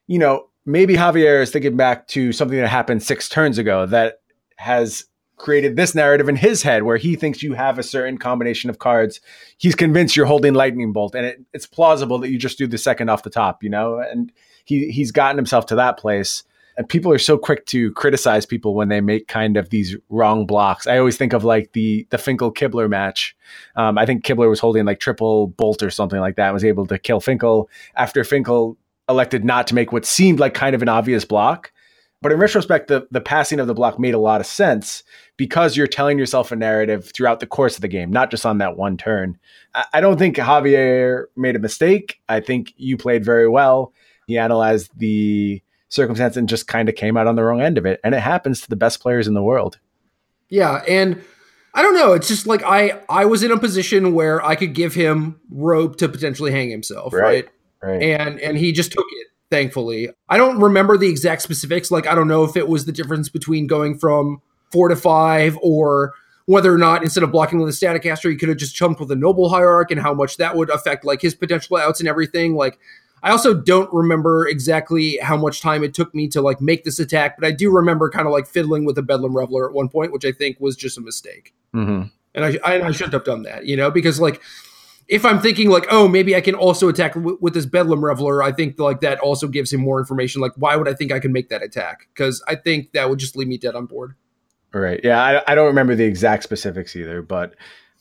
[0.08, 4.22] you know, maybe Javier is thinking back to something that happened 6 turns ago that
[4.58, 5.06] has
[5.38, 8.78] created this narrative in his head where he thinks you have a certain combination of
[8.78, 9.22] cards.
[9.58, 12.78] He's convinced you're holding lightning bolt and it, it's plausible that you just do the
[12.78, 14.00] second off the top, you know?
[14.00, 14.32] And
[14.66, 16.44] he he's gotten himself to that place
[16.80, 20.46] and people are so quick to criticize people when they make kind of these wrong
[20.46, 20.88] blocks.
[20.88, 23.36] I always think of like the the Finkel Kibler match.
[23.76, 26.64] Um, I think Kibler was holding like triple bolt or something like that, and was
[26.64, 28.78] able to kill Finkel after Finkel
[29.10, 31.72] elected not to make what seemed like kind of an obvious block.
[32.22, 35.04] But in retrospect, the the passing of the block made a lot of sense
[35.38, 38.58] because you're telling yourself a narrative throughout the course of the game, not just on
[38.58, 39.38] that one turn.
[39.74, 42.20] I, I don't think Javier made a mistake.
[42.28, 43.94] I think you played very well.
[44.28, 47.86] He analyzed the circumstance and just kind of came out on the wrong end of
[47.86, 48.00] it.
[48.04, 49.80] And it happens to the best players in the world.
[50.50, 51.24] Yeah, and
[51.74, 52.14] I don't know.
[52.14, 55.96] It's just like I I was in a position where I could give him rope
[55.98, 57.22] to potentially hang himself, right?
[57.22, 57.50] Right.
[57.82, 59.28] And and he just took it.
[59.52, 61.90] Thankfully, I don't remember the exact specifics.
[61.90, 65.58] Like I don't know if it was the difference between going from four to five
[65.62, 66.14] or
[66.46, 69.00] whether or not instead of blocking with a static caster, he could have just chumped
[69.00, 72.10] with a noble hierarch and how much that would affect like his potential outs and
[72.10, 72.56] everything.
[72.56, 72.80] Like
[73.22, 77.00] I also don't remember exactly how much time it took me to like make this
[77.00, 79.90] attack, but I do remember kind of like fiddling with a Bedlam Reveler at one
[79.90, 81.54] point, which I think was just a mistake.
[81.74, 82.08] Mm-hmm.
[82.36, 84.42] And I, I, I shouldn't have done that, you know, because like
[85.10, 88.44] if I'm thinking like, oh, maybe I can also attack w- with this Bedlam Reveler,
[88.44, 90.40] I think like that also gives him more information.
[90.40, 92.08] Like, why would I think I can make that attack?
[92.14, 94.14] Because I think that would just leave me dead on board.
[94.72, 95.02] Right.
[95.04, 95.20] Yeah.
[95.20, 97.56] I, I don't remember the exact specifics either, but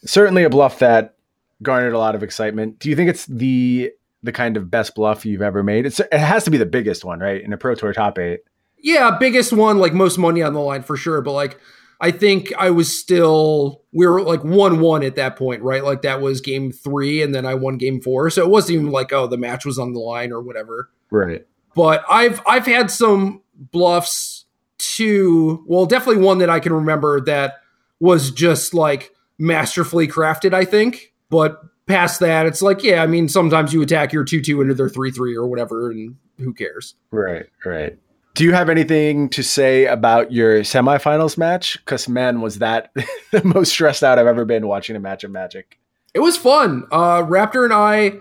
[0.05, 1.15] certainly a bluff that
[1.63, 2.79] garnered a lot of excitement.
[2.79, 3.91] Do you think it's the
[4.23, 5.87] the kind of best bluff you've ever made?
[5.87, 7.43] It's, it has to be the biggest one, right?
[7.43, 8.41] In a Pro Tour top eight.
[8.77, 11.23] Yeah, biggest one, like most money on the line for sure.
[11.23, 11.59] But like,
[12.01, 15.83] I think I was still we were like one one at that point, right?
[15.83, 18.91] Like that was game three, and then I won game four, so it wasn't even
[18.91, 20.91] like oh the match was on the line or whatever.
[21.11, 21.47] Right.
[21.75, 24.45] But I've I've had some bluffs
[24.79, 25.65] too.
[25.67, 27.55] Well, definitely one that I can remember that
[27.99, 30.55] was just like masterfully crafted.
[30.55, 34.41] I think, but past that, it's like yeah, I mean sometimes you attack your two
[34.41, 36.95] two into their three three or whatever, and who cares?
[37.11, 37.47] Right.
[37.65, 37.99] Right.
[38.35, 41.77] Do you have anything to say about your semifinals match?
[41.79, 42.93] Because man, was that
[43.33, 45.79] the most stressed out I've ever been watching a match of Magic.
[46.15, 46.87] It was fun.
[46.91, 48.13] Uh, Raptor and I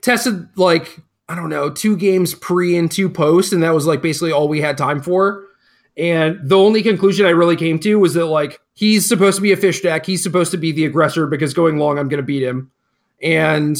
[0.00, 4.02] tested like I don't know two games pre and two post, and that was like
[4.02, 5.44] basically all we had time for.
[5.96, 9.52] And the only conclusion I really came to was that like he's supposed to be
[9.52, 10.06] a fish deck.
[10.06, 12.70] He's supposed to be the aggressor because going long, I'm going to beat him,
[13.22, 13.76] and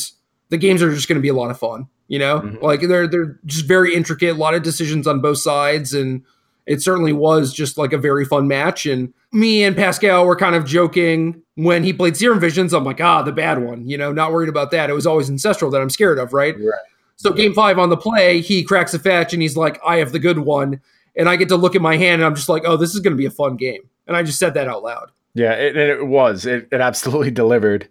[0.50, 1.88] the games are just going to be a lot of fun.
[2.08, 2.62] You know, Mhm.
[2.62, 6.22] like they're they're just very intricate, a lot of decisions on both sides, and
[6.66, 8.86] it certainly was just like a very fun match.
[8.86, 12.72] And me and Pascal were kind of joking when he played Serum Visions.
[12.72, 13.86] I'm like, ah, the bad one.
[13.88, 14.88] You know, not worried about that.
[14.90, 16.54] It was always Ancestral that I'm scared of, right?
[16.56, 16.80] Right.
[17.16, 20.12] So game five on the play, he cracks a fetch and he's like, I have
[20.12, 20.80] the good one.
[21.16, 23.00] And I get to look at my hand and I'm just like, oh, this is
[23.00, 23.82] going to be a fun game.
[24.06, 25.10] And I just said that out loud.
[25.34, 26.46] Yeah, it, it was.
[26.46, 27.88] It, it absolutely delivered.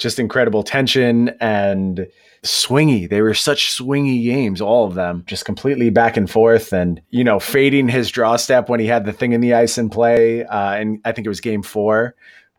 [0.00, 2.08] Just incredible tension and
[2.42, 3.08] swingy.
[3.08, 6.72] They were such swingy games, all of them, just completely back and forth.
[6.72, 9.78] And, you know, fading his draw step when he had the thing in the ice
[9.78, 10.44] in play.
[10.44, 12.14] Uh, and I think it was game four.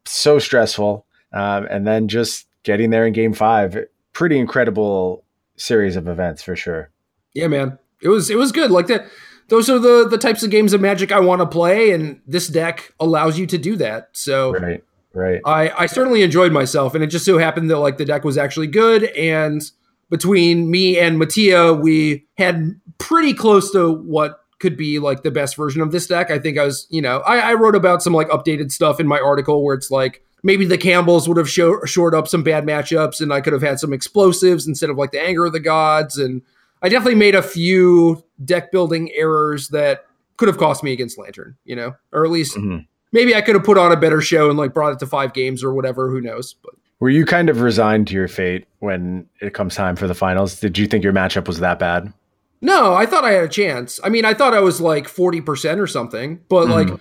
[0.05, 1.05] So stressful.
[1.33, 3.77] Um, and then just getting there in game five.
[4.13, 5.23] Pretty incredible
[5.55, 6.89] series of events for sure.
[7.33, 7.79] Yeah, man.
[8.01, 8.71] It was it was good.
[8.71, 9.05] Like that
[9.47, 12.47] those are the the types of games of magic I want to play, and this
[12.47, 14.09] deck allows you to do that.
[14.13, 14.83] So Right.
[15.13, 15.41] Right.
[15.45, 18.37] I, I certainly enjoyed myself, and it just so happened that like the deck was
[18.37, 19.61] actually good, and
[20.09, 25.55] between me and Mattia, we had pretty close to what could be like the best
[25.57, 26.29] version of this deck.
[26.29, 29.07] I think I was, you know, I, I wrote about some like updated stuff in
[29.07, 32.63] my article where it's like maybe the Kambals would have show, shored up some bad
[32.65, 35.59] matchups, and I could have had some explosives instead of like the Anger of the
[35.59, 36.41] Gods, and
[36.81, 40.05] I definitely made a few deck building errors that
[40.37, 42.85] could have cost me against Lantern, you know, or at least Mhm.
[43.11, 45.33] Maybe I could have put on a better show and like brought it to five
[45.33, 46.09] games or whatever.
[46.09, 46.53] Who knows?
[46.63, 50.13] But Were you kind of resigned to your fate when it comes time for the
[50.15, 50.59] finals?
[50.59, 52.13] Did you think your matchup was that bad?
[52.61, 53.99] No, I thought I had a chance.
[54.03, 56.69] I mean, I thought I was like 40% or something, but Mhm.
[56.91, 56.99] like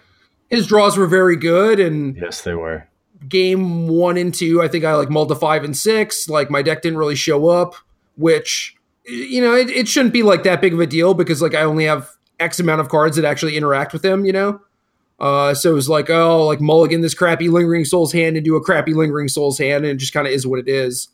[0.49, 1.79] his draws were very good.
[1.79, 2.87] And Yes, they were.
[3.29, 6.29] game one and two, I think I like mulled to five and six.
[6.31, 7.75] Like my deck didn't really show up,
[8.17, 11.55] which, you know, it, it shouldn't be like that big of a deal because like
[11.55, 14.61] I only have X amount of cards that actually interact with him, you know?
[15.21, 18.61] Uh, so it was like, oh, like mulligan this crappy Lingering Souls hand into a
[18.61, 21.09] crappy Lingering Souls hand, and it just kind of is what it is.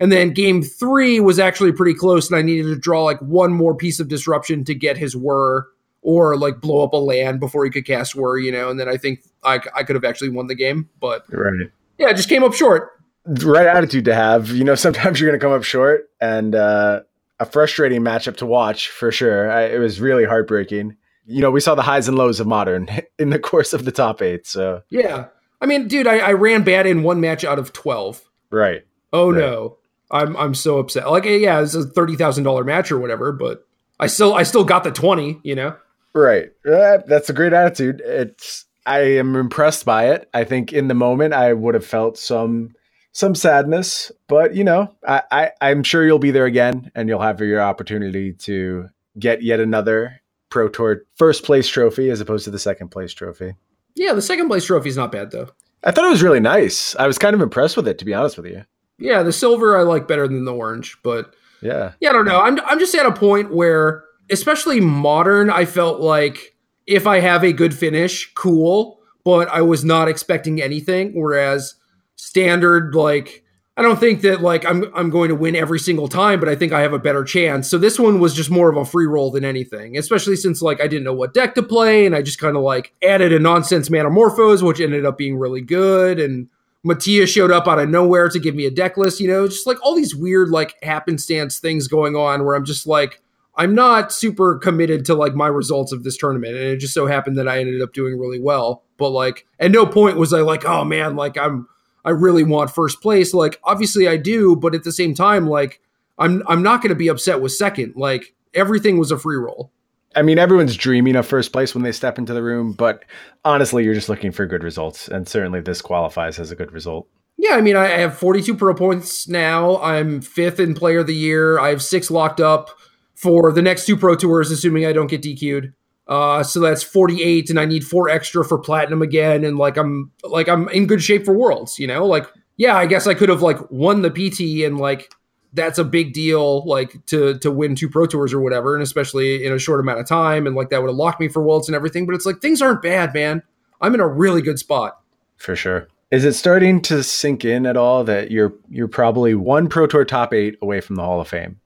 [0.00, 3.52] And then game three was actually pretty close, and I needed to draw like one
[3.52, 5.64] more piece of disruption to get his whir
[6.02, 8.68] or like blow up a land before he could cast whir, you know.
[8.70, 11.68] And then I think I, I could have actually won the game, but Right.
[11.98, 12.90] yeah, it just came up short.
[13.26, 14.50] right attitude to have.
[14.50, 17.00] You know, sometimes you're going to come up short, and uh,
[17.40, 19.50] a frustrating matchup to watch for sure.
[19.50, 20.96] I, it was really heartbreaking.
[21.28, 22.88] You know, we saw the highs and lows of modern
[23.18, 24.46] in the course of the top eight.
[24.46, 25.26] So, Yeah.
[25.60, 28.22] I mean, dude, I, I ran bad in one match out of 12.
[28.50, 28.84] right.
[29.12, 29.38] Oh Right.
[29.38, 29.76] no.
[30.10, 31.10] I'm I'm so upset.
[31.10, 33.66] Like yeah, it's a $30,000 match or whatever, but
[34.00, 35.76] I still I still got the 20, you know.
[36.14, 36.50] Right.
[36.66, 38.00] Uh, that's a great attitude.
[38.04, 40.28] It's I am impressed by it.
[40.32, 42.74] I think in the moment I would have felt some
[43.12, 47.20] some sadness, but you know, I, I I'm sure you'll be there again and you'll
[47.20, 48.88] have your opportunity to
[49.18, 53.54] get yet another Pro Tour first place trophy as opposed to the second place trophy.
[53.94, 55.48] Yeah, the second place trophy is not bad though.
[55.84, 56.96] I thought it was really nice.
[56.96, 58.64] I was kind of impressed with it to be honest with you.
[58.98, 61.92] Yeah, the silver I like better than the orange, but Yeah.
[62.00, 62.40] yeah, I don't know.
[62.40, 66.56] I'm I'm just at a point where especially modern, I felt like
[66.86, 71.74] if I have a good finish, cool, but I was not expecting anything whereas
[72.16, 73.44] standard like
[73.78, 76.56] I don't think that like I'm I'm going to win every single time, but I
[76.56, 77.70] think I have a better chance.
[77.70, 80.80] So this one was just more of a free roll than anything, especially since like
[80.80, 83.38] I didn't know what deck to play and I just kind of like added a
[83.38, 86.48] nonsense Manamorphose, which ended up being really good and
[86.82, 89.64] Mattia showed up out of nowhere to give me a deck list, you know, just
[89.64, 93.22] like all these weird like happenstance things going on where I'm just like
[93.54, 97.06] I'm not super committed to like my results of this tournament and it just so
[97.06, 98.82] happened that I ended up doing really well.
[98.96, 101.68] But like at no point was I like, "Oh man, like I'm
[102.04, 105.80] I really want first place." Like obviously I do, but at the same time like
[106.18, 107.94] I'm I'm not going to be upset with second.
[107.96, 109.70] Like everything was a free roll.
[110.16, 113.04] I mean, everyone's dreaming of first place when they step into the room, but
[113.44, 117.06] honestly, you're just looking for good results, and certainly this qualifies as a good result.
[117.36, 119.80] Yeah, I mean, I have 42 pro points now.
[119.80, 121.58] I'm fifth in player of the year.
[121.58, 122.70] I have six locked up
[123.14, 125.72] for the next two pro tours, assuming I don't get DQ'd.
[126.08, 129.44] Uh, so that's 48, and I need four extra for platinum again.
[129.44, 131.78] And like I'm like I'm in good shape for worlds.
[131.78, 135.12] You know, like yeah, I guess I could have like won the PT and like
[135.54, 139.44] that's a big deal like to to win two pro tours or whatever and especially
[139.46, 141.68] in a short amount of time and like that would have locked me for worlds
[141.68, 143.42] and everything but it's like things aren't bad man
[143.80, 145.00] i'm in a really good spot
[145.38, 145.88] For sure.
[146.10, 150.04] Is it starting to sink in at all that you're you're probably one Pro Tour
[150.04, 151.58] top eight away from the Hall of Fame?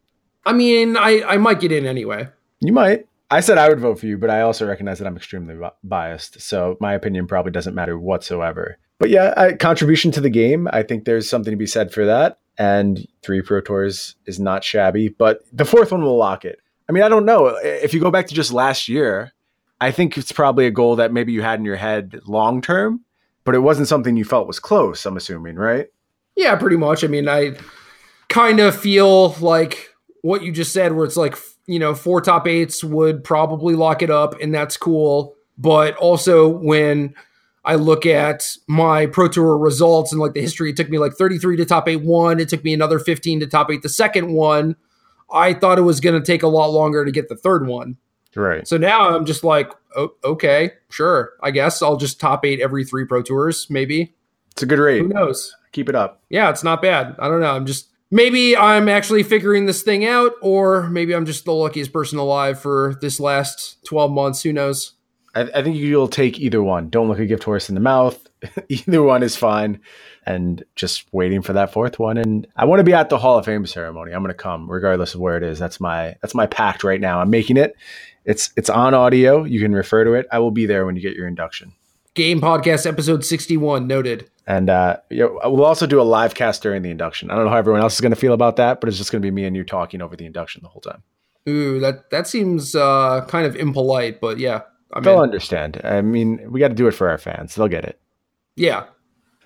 [0.46, 2.28] i mean i i might get in anyway
[2.60, 3.06] You might.
[3.32, 6.42] I said I would vote for you, but I also recognize that I'm extremely biased,
[6.42, 8.76] so my opinion probably doesn't matter whatsoever.
[8.98, 12.04] But yeah, I, contribution to the game, I think there's something to be said for
[12.04, 12.40] that.
[12.58, 16.58] And three Pro Tours is not shabby, but the fourth one will lock it.
[16.90, 17.46] I mean, I don't know.
[17.62, 19.32] If you go back to just last year,
[19.80, 23.00] I think it's probably a goal that maybe you had in your head long term,
[23.44, 25.86] but it wasn't something you felt was close, I'm assuming, right?
[26.36, 27.02] Yeah, pretty much.
[27.02, 27.56] I mean, I
[28.28, 29.88] kind of feel like
[30.20, 31.38] what you just said, where it's like,
[31.72, 35.34] you know, four top eights would probably lock it up, and that's cool.
[35.58, 37.14] But also, when
[37.64, 41.14] I look at my Pro Tour results and like the history, it took me like
[41.14, 42.40] 33 to top eight one.
[42.40, 44.76] It took me another 15 to top eight the second one.
[45.32, 47.96] I thought it was going to take a lot longer to get the third one.
[48.34, 48.66] Right.
[48.66, 51.32] So now I'm just like, oh, okay, sure.
[51.42, 54.14] I guess I'll just top eight every three Pro Tours, maybe.
[54.52, 55.00] It's a good rate.
[55.00, 55.54] Who knows?
[55.72, 56.22] Keep it up.
[56.28, 57.16] yeah, it's not bad.
[57.18, 57.50] I don't know.
[57.50, 61.92] I'm just maybe I'm actually figuring this thing out, or maybe I'm just the luckiest
[61.92, 64.42] person alive for this last 12 months.
[64.42, 64.92] Who knows?
[65.34, 66.90] I, I think you'll take either one.
[66.90, 68.24] Don't look a gift horse in the mouth.
[68.68, 69.80] either one is fine.
[70.24, 72.16] And just waiting for that fourth one.
[72.16, 74.12] And I want to be at the Hall of Fame ceremony.
[74.12, 75.58] I'm going to come regardless of where it is.
[75.58, 77.20] That's my that's my pact right now.
[77.20, 77.74] I'm making it.
[78.24, 79.42] It's it's on audio.
[79.42, 80.28] You can refer to it.
[80.30, 81.72] I will be there when you get your induction.
[82.14, 84.28] Game podcast episode 61 noted.
[84.46, 87.30] And uh, we'll also do a live cast during the induction.
[87.30, 89.12] I don't know how everyone else is going to feel about that, but it's just
[89.12, 91.02] going to be me and you talking over the induction the whole time.
[91.48, 95.80] Ooh, that that seems uh, kind of impolite, but yeah, I They'll mean, understand.
[95.84, 97.54] I mean, we got to do it for our fans.
[97.54, 98.00] They'll get it.
[98.56, 98.84] yeah.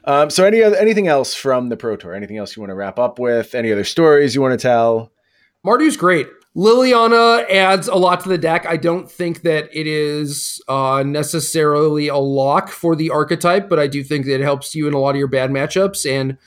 [0.04, 2.14] Um, so any other anything else from the Pro Tour?
[2.14, 3.54] Anything else you want to wrap up with?
[3.56, 5.10] Any other stories you want to tell?
[5.64, 6.28] Mardu's great.
[6.56, 8.64] Liliana adds a lot to the deck.
[8.64, 13.86] I don't think that it is uh, necessarily a lock for the archetype, but I
[13.86, 16.10] do think that it helps you in a lot of your bad matchups.
[16.10, 16.38] And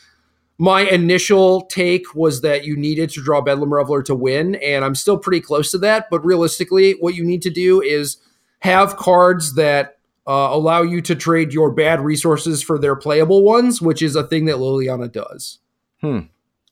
[0.58, 4.96] my initial take was that you needed to draw Bedlam Reveler to win, and I'm
[4.96, 6.08] still pretty close to that.
[6.10, 8.18] But realistically, what you need to do is
[8.62, 13.80] have cards that uh, allow you to trade your bad resources for their playable ones,
[13.80, 15.60] which is a thing that Liliana does.
[16.02, 16.22] Hmm.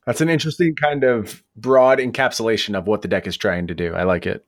[0.07, 3.93] That's an interesting kind of broad encapsulation of what the deck is trying to do.
[3.93, 4.45] I like it.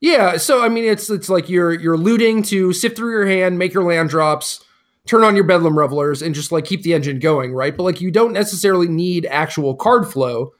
[0.00, 3.58] Yeah, so I mean, it's it's like you're you're looting to sift through your hand,
[3.58, 4.64] make your land drops,
[5.06, 7.76] turn on your Bedlam Revelers, and just like keep the engine going, right?
[7.76, 10.54] But like you don't necessarily need actual card flow.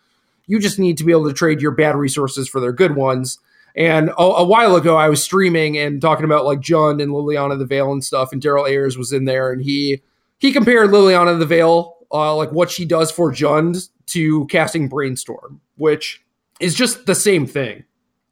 [0.46, 3.38] You just need to be able to trade your bad resources for their good ones.
[3.74, 7.58] And a, a while ago, I was streaming and talking about like Jund and Liliana
[7.58, 10.02] the Veil and stuff, and Daryl Ayers was in there, and he
[10.36, 15.60] he compared Liliana the Veil, uh, like what she does for Jund, to casting Brainstorm,
[15.76, 16.22] which
[16.60, 17.84] is just the same thing.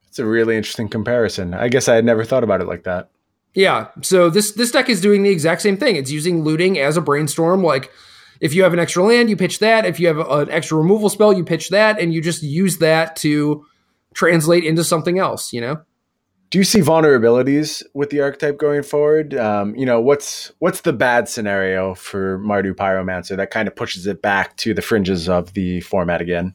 [0.08, 1.54] It's a really interesting comparison.
[1.54, 3.10] I guess I had never thought about it like that.
[3.54, 3.88] Yeah.
[4.02, 5.96] So this this deck is doing the exact same thing.
[5.96, 7.62] It's using looting as a brainstorm.
[7.62, 7.90] Like
[8.40, 9.84] if you have an extra land, you pitch that.
[9.86, 13.16] If you have an extra removal spell, you pitch that, and you just use that
[13.16, 13.64] to
[14.14, 15.52] translate into something else.
[15.52, 15.82] You know.
[16.50, 19.34] Do you see vulnerabilities with the archetype going forward?
[19.34, 24.08] Um, you know, what's what's the bad scenario for Mardu Pyromancer that kind of pushes
[24.08, 26.54] it back to the fringes of the format again?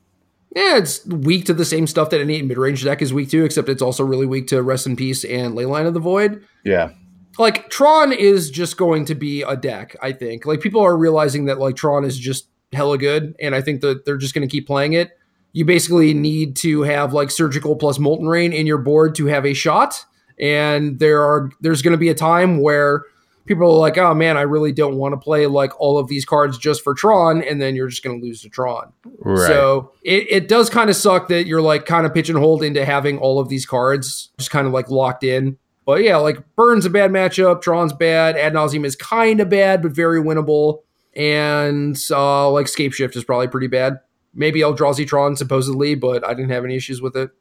[0.54, 3.46] Yeah, it's weak to the same stuff that any mid range deck is weak to,
[3.46, 6.44] except it's also really weak to Rest in Peace and Leyline of the Void.
[6.66, 6.92] Yeah.
[7.38, 10.46] Like Tron is just going to be a deck, I think.
[10.46, 14.04] Like people are realizing that like Tron is just hella good, and I think that
[14.04, 15.12] they're just gonna keep playing it.
[15.56, 19.46] You basically need to have like surgical plus molten rain in your board to have
[19.46, 20.06] a shot.
[20.40, 23.06] And there are there's gonna be a time where
[23.46, 26.26] people are like, oh man, I really don't want to play like all of these
[26.26, 28.92] cards just for Tron, and then you're just going to lose to Tron.
[29.20, 29.48] Right.
[29.48, 32.64] So it, it does kind of suck that you're like kind of pitch and hold
[32.64, 35.58] into having all of these cards just kind of like locked in.
[35.86, 39.84] But yeah, like Burn's a bad matchup, Tron's bad, Ad Nauseam is kind of bad,
[39.84, 40.82] but very winnable.
[41.16, 44.00] And uh, like Scapeshift is probably pretty bad.
[44.36, 47.32] Maybe Eldrazi Tron supposedly, but I didn't have any issues with it.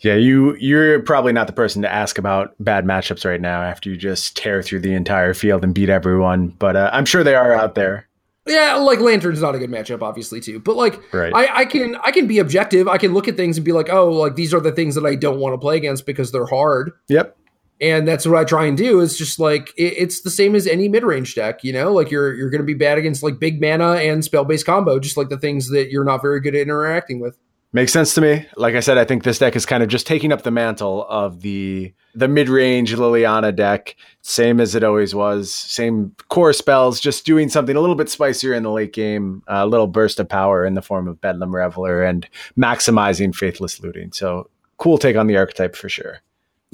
[0.00, 3.90] Yeah, you you're probably not the person to ask about bad matchups right now after
[3.90, 6.48] you just tear through the entire field and beat everyone.
[6.48, 8.08] But uh, I'm sure they are out there.
[8.46, 10.60] Yeah, like Lantern's not a good matchup, obviously too.
[10.60, 11.32] But like, Right.
[11.34, 12.88] I, I can I can be objective.
[12.88, 15.06] I can look at things and be like, oh, like these are the things that
[15.06, 16.92] I don't want to play against because they're hard.
[17.08, 17.36] Yep.
[17.84, 19.00] And that's what I try and do.
[19.00, 21.62] Is just like it, it's the same as any mid range deck.
[21.62, 24.44] You know, like you're you're going to be bad against like big mana and spell
[24.44, 27.38] based combo, just like the things that you're not very good at interacting with.
[27.74, 28.46] Makes sense to me.
[28.56, 31.04] Like I said, I think this deck is kind of just taking up the mantle
[31.08, 35.52] of the the mid range Liliana deck, same as it always was.
[35.52, 39.42] Same core spells, just doing something a little bit spicier in the late game.
[39.48, 44.12] A little burst of power in the form of Bedlam Reveler and maximizing Faithless Looting.
[44.12, 46.20] So cool take on the archetype for sure.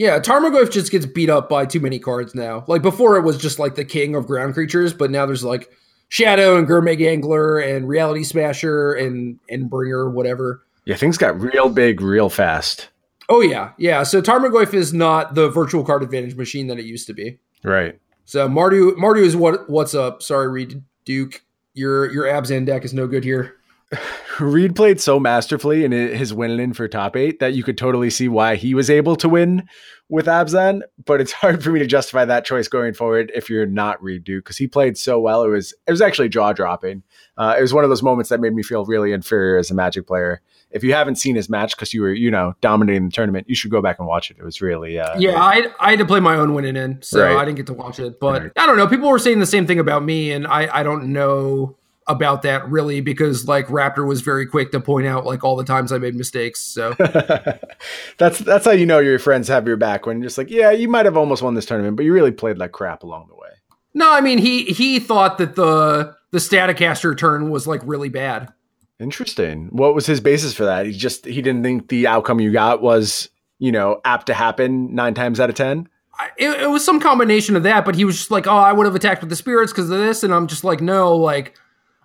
[0.01, 2.65] Yeah, Tarmogoyf just gets beat up by too many cards now.
[2.67, 5.71] Like before, it was just like the king of ground creatures, but now there's like
[6.09, 10.65] Shadow and Gurmag Angler and Reality Smasher and and Bringer, whatever.
[10.87, 12.89] Yeah, things got real big real fast.
[13.29, 14.03] Oh yeah, yeah.
[14.03, 17.39] So Tarmogoyf is not the virtual card advantage machine that it used to be.
[17.63, 18.01] Right.
[18.25, 20.23] So Mardu Mardu is what what's up.
[20.23, 21.43] Sorry, Reed Duke.
[21.75, 23.57] Your your Abzan deck is no good here.
[24.45, 28.11] Reed played so masterfully in his win in for top eight that you could totally
[28.11, 29.69] see why he was able to win
[30.09, 30.83] with Abzan.
[31.05, 34.25] But it's hard for me to justify that choice going forward if you're not Reed
[34.25, 35.43] Duke because he played so well.
[35.45, 37.03] It was it was actually jaw dropping.
[37.37, 39.75] Uh, it was one of those moments that made me feel really inferior as a
[39.75, 40.43] Magic player.
[40.71, 43.55] If you haven't seen his match because you were you know dominating the tournament, you
[43.55, 44.37] should go back and watch it.
[44.39, 47.23] It was really uh, Yeah, I I had to play my own winning in, so
[47.25, 47.37] Right.
[47.37, 48.21] I didn't get to watch it.
[48.21, 48.53] But Right.
[48.57, 48.87] I don't know.
[48.87, 51.77] People were saying the same thing about me, and I I don't know
[52.07, 55.65] about that really because like Raptor was very quick to point out like all the
[55.65, 56.61] times I made mistakes.
[56.61, 56.95] So
[58.19, 60.71] that's that's how you know your friends have your back when you're just like, yeah,
[60.71, 63.37] you might have almost won this tournament, but you really played like crap along the
[63.37, 63.51] way.
[63.95, 68.53] no, I mean he he thought that the the Staticaster turn was like really bad.
[68.99, 69.69] Interesting.
[69.71, 70.87] What was his basis for that?
[70.87, 74.95] He just he didn't think the outcome you got was you know apt to happen
[74.95, 75.89] nine times out of ten.
[76.37, 78.85] It, it was some combination of that, but he was just like, "Oh, I would
[78.85, 81.57] have attacked with the spirits because of this," and I'm just like, "No, like."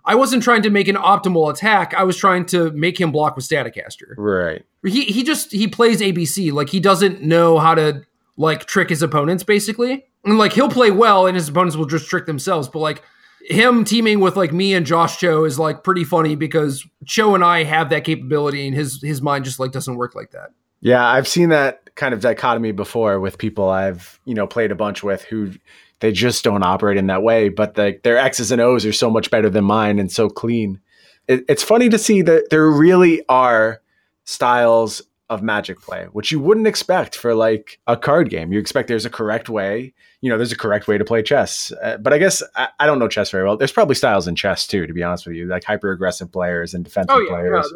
[0.06, 1.94] I wasn't trying to make an optimal attack.
[1.96, 4.16] I was trying to make him block with Staticaster.
[4.18, 4.64] Right.
[4.86, 8.04] he he just he plays ABC like he doesn't know how to
[8.38, 12.10] like trick his opponents basically and like he'll play well and his opponents will just
[12.10, 13.02] trick themselves but like
[13.46, 17.44] him teaming with like me and Josh Cho is like pretty funny because Cho and
[17.44, 20.52] I have that capability and his his mind just like doesn't work like that.
[20.82, 24.76] Yeah, I've seen that kind of dichotomy before with people I've you know played a
[24.76, 25.54] bunch with who
[26.00, 29.10] they just don't operate in that way, but the, their X's and O's are so
[29.10, 30.80] much better than mine and so clean.
[31.28, 33.82] It, it's funny to see that there really are
[34.26, 38.54] styles of magic play, which you wouldn't expect for like a card game.
[38.54, 41.72] You expect there's a correct way, you know, there's a correct way to play chess.
[41.84, 43.58] Uh, but I guess I, I, don't know chess very well.
[43.58, 46.74] There's probably styles in chess too, to be honest with you, like hyper aggressive players
[46.74, 47.74] and defensive oh, yeah, players.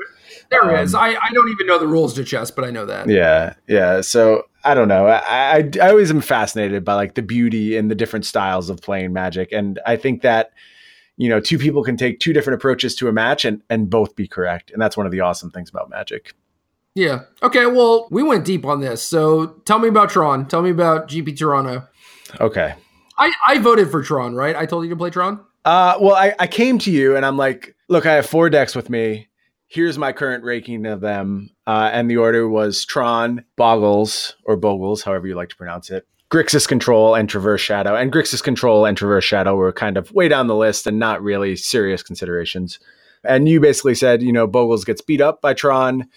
[0.50, 0.94] there, there um, is.
[0.94, 3.10] I, I don't even know the rules to chess, but I know that.
[3.10, 3.54] Yeah.
[3.68, 4.02] Yeah.
[4.02, 5.08] So I don't know.
[5.08, 5.20] I,
[5.58, 9.14] I, I always am fascinated by like the beauty and the different styles of playing
[9.14, 9.52] magic.
[9.52, 10.52] And I think that,
[11.18, 14.16] you know, two people can take two different approaches to a match and, and both
[14.16, 14.72] be correct.
[14.72, 16.34] And that's one of the awesome things about magic.
[16.96, 17.22] Yeah.
[17.42, 17.66] Okay.
[17.66, 19.02] Well, we went deep on this.
[19.02, 20.48] So tell me about Tron.
[20.48, 21.88] Tell me about GP Toronto.
[22.40, 22.76] Okay.
[23.18, 24.56] I, I voted for Tron, right?
[24.56, 25.40] I told you to play Tron.
[25.66, 28.76] Uh, well, I, I came to you and I'm like, look, I have four decks
[28.76, 29.28] with me.
[29.70, 31.52] Here's my current ranking of them.
[31.66, 36.08] Uh, and the order was Tron, Boggles, or Bogles, however you like to pronounce it,
[36.32, 37.96] Grixis Control, and Traverse Shadow.
[37.96, 41.22] And Grixis Control and Traverse Shadow were kind of way down the list and not
[41.22, 42.80] really serious considerations.
[43.24, 46.10] And you basically said, you know, Bogles gets beat up by Tron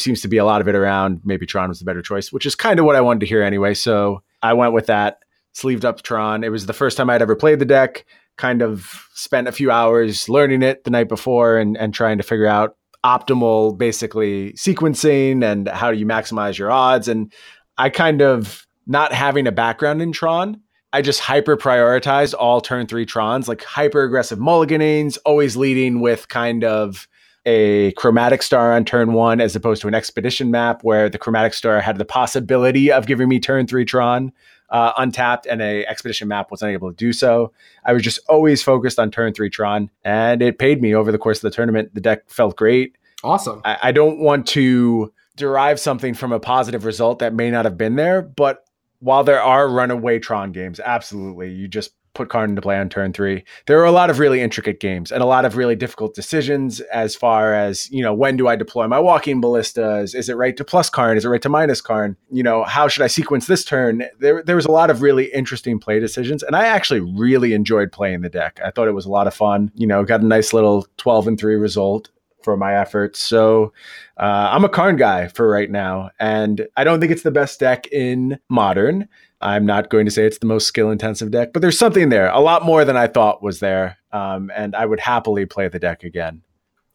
[0.00, 1.20] seems to be a lot of it around.
[1.24, 3.42] Maybe Tron was the better choice, which is kind of what I wanted to hear
[3.42, 3.74] anyway.
[3.74, 5.18] So I went with that,
[5.52, 6.44] sleeved up Tron.
[6.44, 8.04] It was the first time I'd ever played the deck.
[8.36, 12.24] Kind of spent a few hours learning it the night before and, and trying to
[12.24, 17.08] figure out optimal, basically sequencing and how do you maximize your odds.
[17.08, 17.32] And
[17.76, 20.60] I kind of not having a background in Tron.
[20.92, 26.28] I just hyper prioritized all turn three Trons, like hyper aggressive mulliganings, always leading with
[26.28, 27.06] kind of
[27.44, 31.54] a chromatic star on turn one as opposed to an expedition map where the chromatic
[31.54, 34.32] star had the possibility of giving me turn three Tron
[34.70, 37.52] uh, untapped and a expedition map was unable to do so.
[37.84, 41.18] I was just always focused on turn three Tron and it paid me over the
[41.18, 41.94] course of the tournament.
[41.94, 42.96] The deck felt great.
[43.24, 43.62] Awesome.
[43.64, 47.78] I, I don't want to derive something from a positive result that may not have
[47.78, 48.64] been there, but
[49.00, 53.12] while there are runaway Tron games, absolutely, you just put Karn into play on turn
[53.12, 53.44] three.
[53.66, 56.80] There are a lot of really intricate games and a lot of really difficult decisions
[56.80, 60.14] as far as, you know, when do I deploy my walking ballistas?
[60.16, 61.16] Is it right to plus Karn?
[61.16, 62.16] Is it right to minus Karn?
[62.30, 64.02] You know, how should I sequence this turn?
[64.18, 66.42] There, there was a lot of really interesting play decisions.
[66.42, 68.60] And I actually really enjoyed playing the deck.
[68.64, 69.70] I thought it was a lot of fun.
[69.76, 72.10] You know, got a nice little 12 and 3 result
[72.42, 73.20] for my efforts.
[73.20, 73.72] So
[74.18, 76.10] uh, I'm a Karn guy for right now.
[76.18, 79.08] And I don't think it's the best deck in modern.
[79.40, 82.28] I'm not going to say it's the most skill intensive deck, but there's something there,
[82.30, 83.98] a lot more than I thought was there.
[84.12, 86.42] Um, and I would happily play the deck again.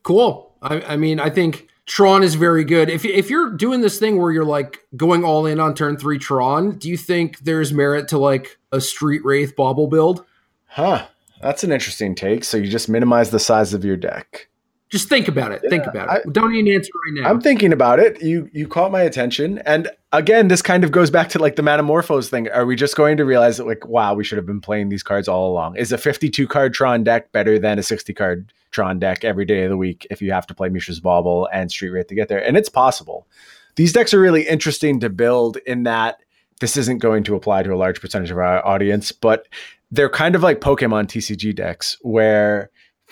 [0.03, 0.53] Cool.
[0.61, 2.89] I, I, mean, I think Tron is very good.
[2.89, 6.19] If, if you're doing this thing where you're like going all in on turn three
[6.19, 10.25] Tron, do you think there's merit to like a Street Wraith Bauble build?
[10.65, 11.07] Huh.
[11.41, 12.43] That's an interesting take.
[12.45, 14.47] So you just minimize the size of your deck.
[14.93, 15.61] Just think about it.
[15.63, 16.21] Yeah, think about it.
[16.23, 17.27] I, Don't need an answer right now.
[17.27, 18.21] I'm thinking about it.
[18.21, 21.63] You you caught my attention, and again, this kind of goes back to like the
[21.63, 22.47] Manamorphose thing.
[22.49, 25.01] Are we just going to realize that like, wow, we should have been playing these
[25.01, 25.77] cards all along?
[25.77, 29.63] Is a 52 card Tron deck better than a 60 card Tron deck every day
[29.63, 32.27] of the week if you have to play Mishra's Bauble and Street Wraith to get
[32.27, 32.45] there?
[32.45, 33.25] And it's possible.
[33.75, 36.19] These decks are really interesting to build in that
[36.59, 39.47] this isn't going to apply to a large percentage of our audience, but
[39.89, 42.69] they're kind of like Pokemon TCG decks where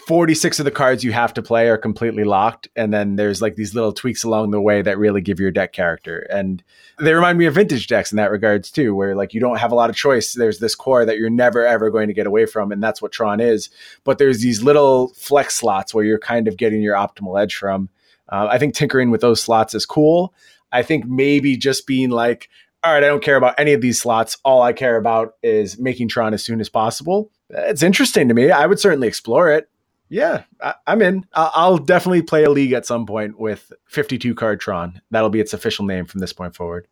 [0.07, 3.55] 46 of the cards you have to play are completely locked and then there's like
[3.55, 6.63] these little tweaks along the way that really give your deck character and
[6.99, 9.71] they remind me of vintage decks in that regards too where like you don't have
[9.71, 10.33] a lot of choice.
[10.33, 13.11] There's this core that you're never ever going to get away from and that's what
[13.11, 13.69] tron is
[14.03, 17.89] but there's these little flex slots where you're kind of getting your optimal edge from.
[18.27, 20.33] Uh, i think tinkering with those slots is cool.
[20.71, 22.49] I think maybe just being like
[22.83, 24.37] all right i don't care about any of these slots.
[24.43, 27.29] All i care about is making tron as soon as possible.
[27.49, 28.49] It's interesting to me.
[28.49, 29.67] I would certainly explore it
[30.11, 31.25] yeah, I, am in.
[31.33, 35.01] I'll definitely play a league at some point with 52 card Tron.
[35.09, 36.85] That'll be its official name from this point forward.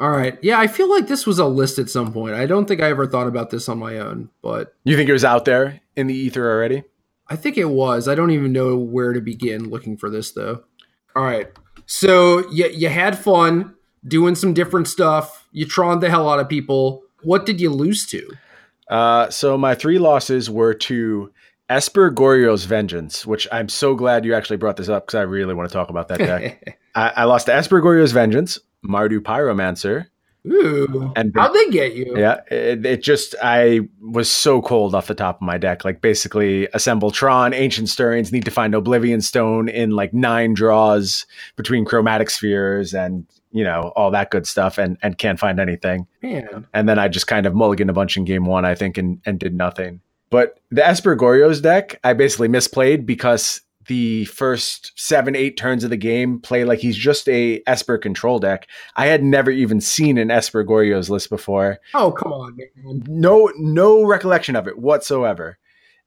[0.00, 0.38] All right.
[0.42, 2.34] Yeah, I feel like this was a list at some point.
[2.34, 5.12] I don't think I ever thought about this on my own, but you think it
[5.12, 6.82] was out there in the ether already?
[7.28, 8.08] I think it was.
[8.08, 10.64] I don't even know where to begin looking for this though.
[11.14, 11.48] All right.
[11.84, 13.74] So you you had fun
[14.08, 15.46] doing some different stuff.
[15.52, 17.02] You troned the hell out of people.
[17.22, 18.30] What did you lose to?
[18.88, 21.32] Uh, so my three losses were to
[21.72, 25.54] Esper Goryo's Vengeance, which I'm so glad you actually brought this up because I really
[25.54, 26.78] want to talk about that deck.
[26.94, 30.08] I, I, lost to Esper Goryo's Vengeance, Mardu Pyromancer.
[30.46, 32.14] Ooh, and how'd they get you?
[32.14, 35.82] Yeah, it, it, just I was so cold off the top of my deck.
[35.82, 41.24] Like basically, assemble Tron, Ancient Stirrings, need to find Oblivion Stone in like nine draws
[41.56, 46.06] between Chromatic Spheres and you know all that good stuff, and and can't find anything.
[46.22, 46.66] Man.
[46.74, 49.22] And then I just kind of mulliganed a bunch in game one, I think, and
[49.24, 50.02] and did nothing.
[50.32, 55.90] But the Esper Goryo's deck, I basically misplayed because the first seven, eight turns of
[55.90, 58.66] the game play like he's just a Esper control deck.
[58.96, 61.80] I had never even seen an Esper Goryo's list before.
[61.92, 63.02] Oh, come on, man.
[63.06, 65.58] No, no recollection of it whatsoever.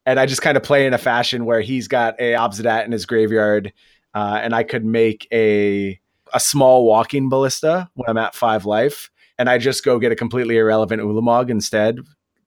[0.07, 2.93] And I just kind of play in a fashion where he's got a Obzedat in
[2.93, 3.73] his graveyard,
[4.15, 5.99] uh, and I could make a
[6.33, 10.15] a small walking ballista when I'm at five life, and I just go get a
[10.15, 11.99] completely irrelevant Ulamog instead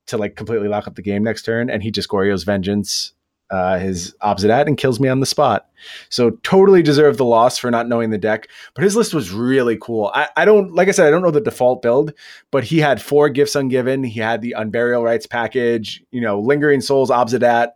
[0.08, 3.12] to like completely lock up the game next turn, and he just Goryo's Vengeance,
[3.50, 5.66] uh, his Obzedat, and kills me on the spot.
[6.08, 8.48] So totally deserved the loss for not knowing the deck.
[8.74, 10.10] But his list was really cool.
[10.14, 12.12] I, I don't like I said, I don't know the default build,
[12.50, 14.06] but he had four gifts ungiven.
[14.06, 17.72] He had the Unburial Rites package, you know, Lingering Souls, Obzedat,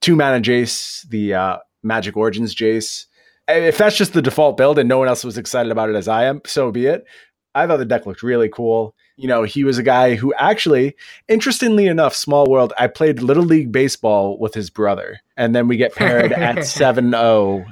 [0.00, 3.06] two mana Jace, the uh, Magic Origins Jace.
[3.48, 6.08] If that's just the default build and no one else was excited about it as
[6.08, 7.04] I am, so be it.
[7.54, 8.95] I thought the deck looked really cool.
[9.16, 10.94] You know, he was a guy who actually,
[11.28, 15.20] interestingly enough, small world, I played Little League Baseball with his brother.
[15.36, 17.64] And then we get paired at 7 0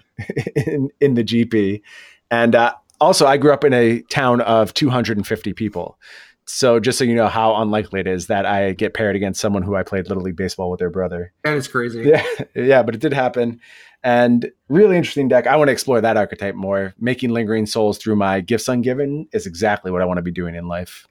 [0.57, 1.83] in, in the GP.
[2.31, 5.99] And uh, also, I grew up in a town of 250 people.
[6.47, 9.63] So just so you know how unlikely it is that I get paired against someone
[9.63, 11.33] who I played Little League Baseball with their brother.
[11.43, 12.03] That is crazy.
[12.03, 12.25] Yeah,
[12.55, 13.61] yeah, but it did happen.
[14.03, 15.47] And really interesting deck.
[15.47, 16.95] I want to explore that archetype more.
[16.99, 20.55] Making lingering souls through my gifts ungiven is exactly what I want to be doing
[20.55, 21.09] in life.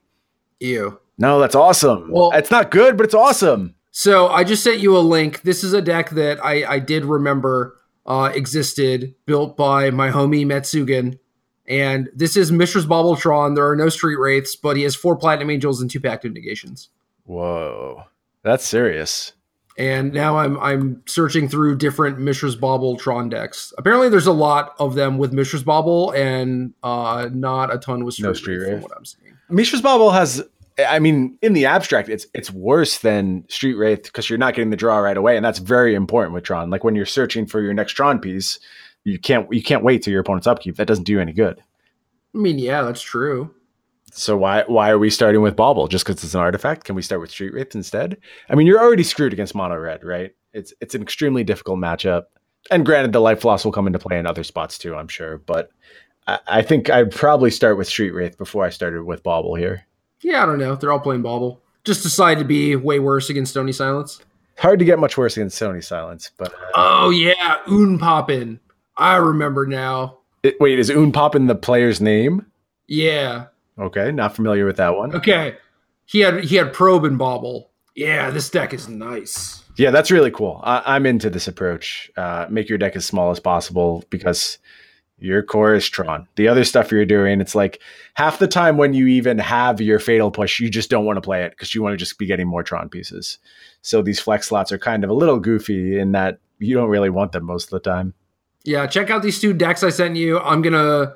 [0.60, 0.98] Ew.
[1.18, 2.10] No, that's awesome.
[2.10, 3.74] Well- it's not good, but it's awesome.
[3.90, 5.42] So I just sent you a link.
[5.42, 7.76] This is a deck that I, I did remember
[8.06, 11.18] uh, existed, built by my homie Metsugan.
[11.66, 13.54] And this is Mishra's Baubletron.
[13.54, 16.32] There are no street wraiths, but he has four Platinum Angels and two Pact of
[16.32, 16.88] Negations.
[17.24, 18.02] Whoa,
[18.42, 19.32] that's serious.
[19.78, 23.72] And now I'm I'm searching through different Mishra's Bauble Tron decks.
[23.78, 28.14] Apparently, there's a lot of them with Mishra's Bauble, and uh, not a ton with
[28.14, 29.16] Street, No Street Wraith, Wraith.
[29.46, 29.56] What I'm.
[29.56, 30.42] Mishra's Bauble has,
[30.78, 34.70] I mean, in the abstract, it's it's worse than Street Wraith because you're not getting
[34.70, 36.70] the draw right away, and that's very important with Tron.
[36.70, 38.58] Like when you're searching for your next Tron piece,
[39.04, 40.76] you can't you can't wait till your opponent's upkeep.
[40.76, 41.60] That doesn't do you any good.
[42.34, 43.54] I mean, yeah, that's true.
[44.12, 45.88] So why why are we starting with Bauble?
[45.88, 46.84] Just because it's an artifact?
[46.84, 48.16] Can we start with Street Wraith instead?
[48.48, 50.32] I mean, you're already screwed against Mono Red, right?
[50.52, 52.24] It's it's an extremely difficult matchup.
[52.70, 55.38] And granted, the Life Loss will come into play in other spots too, I'm sure.
[55.38, 55.70] But
[56.26, 59.86] I, I think I'd probably start with Street Wraith before I started with Bauble here.
[60.20, 60.74] Yeah, I don't know.
[60.76, 61.60] They're all playing Bauble.
[61.84, 64.20] Just decided to be way worse against Stony Silence.
[64.58, 68.60] Hard to get much worse against Stony Silence, but uh, Oh yeah, Un Poppin.
[68.96, 70.18] I remember now.
[70.42, 72.46] it- wait, is Un Poppin the player's name?
[72.86, 73.46] Yeah.
[73.78, 75.14] Okay, not familiar with that one.
[75.16, 75.56] Okay.
[76.06, 77.70] He had he had probe and bauble.
[77.96, 79.64] Yeah, this deck is nice.
[79.76, 80.60] Yeah, that's really cool.
[80.62, 82.10] I, I'm into this approach.
[82.16, 84.58] Uh, make your deck as small as possible because
[85.24, 86.28] your core is Tron.
[86.36, 87.80] The other stuff you're doing, it's like
[88.12, 91.22] half the time when you even have your fatal push, you just don't want to
[91.22, 93.38] play it because you want to just be getting more Tron pieces.
[93.80, 97.10] So these flex slots are kind of a little goofy in that you don't really
[97.10, 98.12] want them most of the time.
[98.64, 100.38] Yeah, check out these two decks I sent you.
[100.40, 101.14] I'm gonna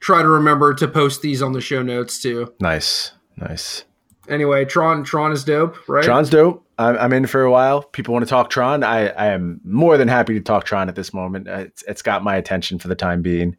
[0.00, 2.54] try to remember to post these on the show notes too.
[2.60, 3.84] Nice, nice.
[4.28, 6.04] Anyway, Tron Tron is dope, right?
[6.04, 6.64] Tron's dope.
[6.78, 7.82] I'm, I'm in for a while.
[7.82, 8.82] People want to talk Tron.
[8.84, 11.48] I, I am more than happy to talk Tron at this moment.
[11.48, 13.56] Uh, It's, it's got my attention for the time being,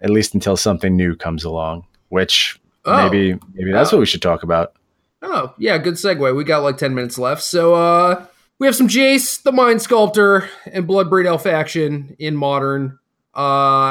[0.00, 1.86] at least until something new comes along.
[2.08, 3.02] Which Oh.
[3.02, 3.96] maybe maybe that's Oh.
[3.96, 4.72] what we should talk about.
[5.22, 6.36] Oh, yeah, good segue.
[6.36, 7.42] We got like 10 minutes left.
[7.42, 8.26] So uh
[8.58, 12.98] we have some Jace, the Mind Sculptor, and Bloodbraid Elf action in modern.
[13.34, 13.40] Uh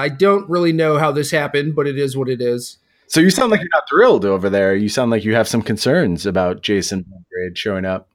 [0.05, 2.77] I don't really know how this happened, but it is what it is.
[3.07, 4.75] So you sound like you're not thrilled over there.
[4.75, 8.07] You sound like you have some concerns about Jason Grade showing up.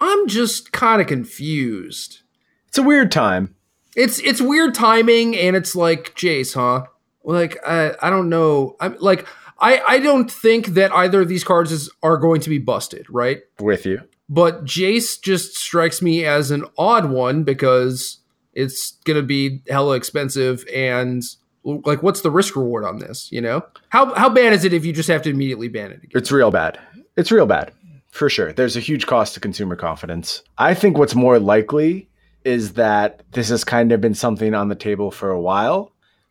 [0.00, 2.20] I'm just kind of confused.
[2.68, 3.54] It's a weird time.
[3.96, 6.86] It's it's weird timing and it's like Jace, huh?
[7.22, 8.76] Like I I don't know.
[8.80, 9.26] I'm like
[9.58, 13.06] I I don't think that either of these cards is, are going to be busted,
[13.08, 13.42] right?
[13.60, 14.00] With you.
[14.28, 18.18] but Jace just strikes me as an odd one because
[18.52, 21.22] it's going to be hella expensive and
[21.64, 23.62] like what's the risk reward on this, you know?
[23.90, 26.10] How how bad is it if you just have to immediately ban it again?
[26.14, 26.78] It's real bad.
[27.16, 27.72] It's real bad.
[28.14, 28.52] For sure.
[28.52, 30.44] There's a huge cost to consumer confidence.
[30.56, 32.08] I think what's more likely
[32.44, 35.90] is that this has kind of been something on the table for a while.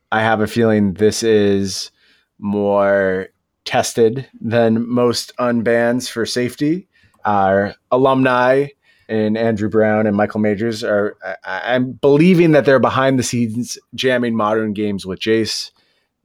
[0.10, 1.92] I have a feeling this is
[2.40, 3.28] more
[3.66, 6.88] tested than most unbans for safety.
[7.26, 8.68] Our alumni
[9.10, 13.78] and Andrew Brown and Michael Majors are, I, I'm believing that they're behind the scenes
[13.94, 15.72] jamming modern games with Jace.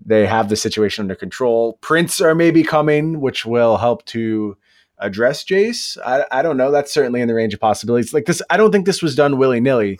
[0.06, 1.78] They have the situation under control.
[1.80, 4.56] Prints are maybe coming, which will help to
[5.00, 5.98] address Jace.
[6.04, 6.70] I, I don't know.
[6.70, 8.12] That's certainly in the range of possibilities.
[8.12, 9.98] Like this, I don't think this was done willy nilly.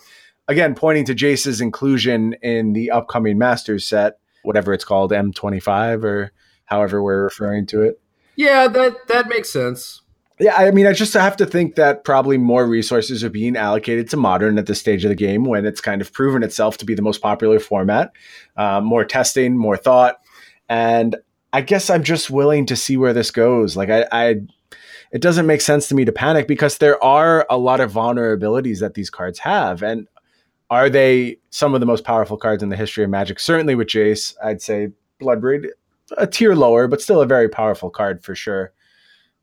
[0.48, 6.32] Again, pointing to Jace's inclusion in the upcoming Masters set, whatever it's called, M25 or
[6.64, 8.00] however we're referring to it.
[8.36, 10.02] Yeah, that that makes sense.
[10.40, 14.08] Yeah, I mean, I just have to think that probably more resources are being allocated
[14.10, 16.84] to modern at this stage of the game when it's kind of proven itself to
[16.84, 18.12] be the most popular format.
[18.56, 20.20] Uh, more testing, more thought,
[20.68, 21.16] and
[21.52, 23.76] I guess I'm just willing to see where this goes.
[23.76, 24.34] Like, I, I,
[25.12, 28.80] it doesn't make sense to me to panic because there are a lot of vulnerabilities
[28.80, 30.08] that these cards have, and
[30.70, 33.40] are they some of the most powerful cards in the history of Magic?
[33.40, 34.90] Certainly with Jace, I'd say
[35.20, 35.68] Bloodbraid
[36.16, 38.72] a tier lower, but still a very powerful card for sure.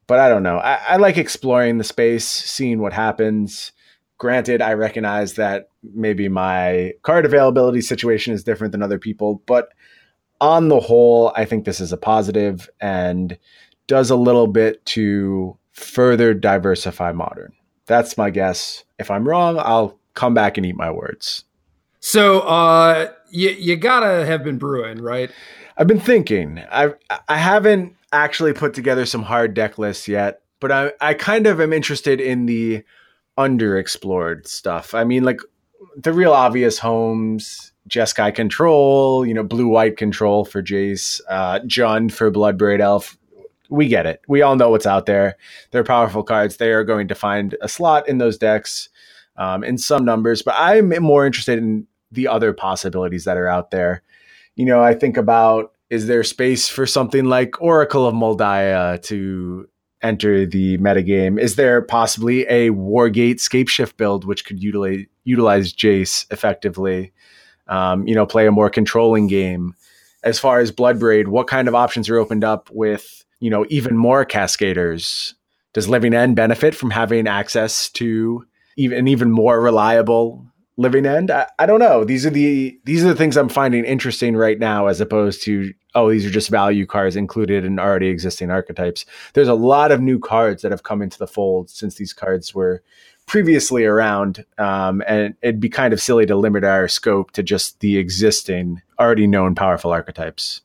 [0.07, 0.57] But I don't know.
[0.57, 3.72] I, I like exploring the space, seeing what happens.
[4.18, 9.70] Granted, I recognize that maybe my card availability situation is different than other people, but
[10.39, 13.38] on the whole, I think this is a positive and
[13.88, 17.53] does a little bit to further diversify modern.
[17.86, 18.83] That's my guess.
[18.97, 21.43] If I'm wrong, I'll come back and eat my words.
[21.99, 25.31] So, uh, you you gotta have been brewing, right?
[25.77, 26.63] I've been thinking.
[26.71, 26.93] I
[27.27, 31.59] I haven't actually put together some hard deck lists yet, but I I kind of
[31.59, 32.83] am interested in the
[33.38, 34.93] underexplored stuff.
[34.93, 35.39] I mean, like
[35.97, 42.11] the real obvious homes, Jeskai control, you know, blue white control for Jace, uh, Jund
[42.11, 43.17] for Bloodbraid Elf.
[43.70, 44.22] We get it.
[44.28, 45.38] We all know what's out there.
[45.72, 46.57] They're powerful cards.
[46.57, 48.89] They are going to find a slot in those decks
[49.38, 53.72] um, in some numbers, but I'm more interested in the other possibilities that are out
[53.72, 54.01] there.
[54.55, 59.68] You know, I think about is there space for something like Oracle of Daya to
[60.01, 61.39] enter the metagame?
[61.39, 67.11] Is there possibly a Wargate Scapeshift build which could utilize utilize Jace effectively?
[67.68, 69.76] Um, you know, play a more controlling game.
[70.24, 73.97] As far as Bloodbraid, what kind of options are opened up with you know even
[73.97, 75.33] more Cascaders?
[75.73, 78.45] Does Living End benefit from having access to
[78.77, 80.45] even an even more reliable
[80.77, 81.31] living end?
[81.31, 82.03] I, I, don't know.
[82.03, 85.73] These are the these are the things i'm finding interesting right now as opposed to
[85.93, 89.05] oh these are just value cards included in already existing archetypes.
[89.33, 92.53] There's a lot of new cards that have come into the fold since these cards
[92.53, 92.83] were
[93.25, 97.79] previously around um, and it'd be kind of silly to limit our scope to just
[97.79, 100.61] the existing already known powerful archetypes.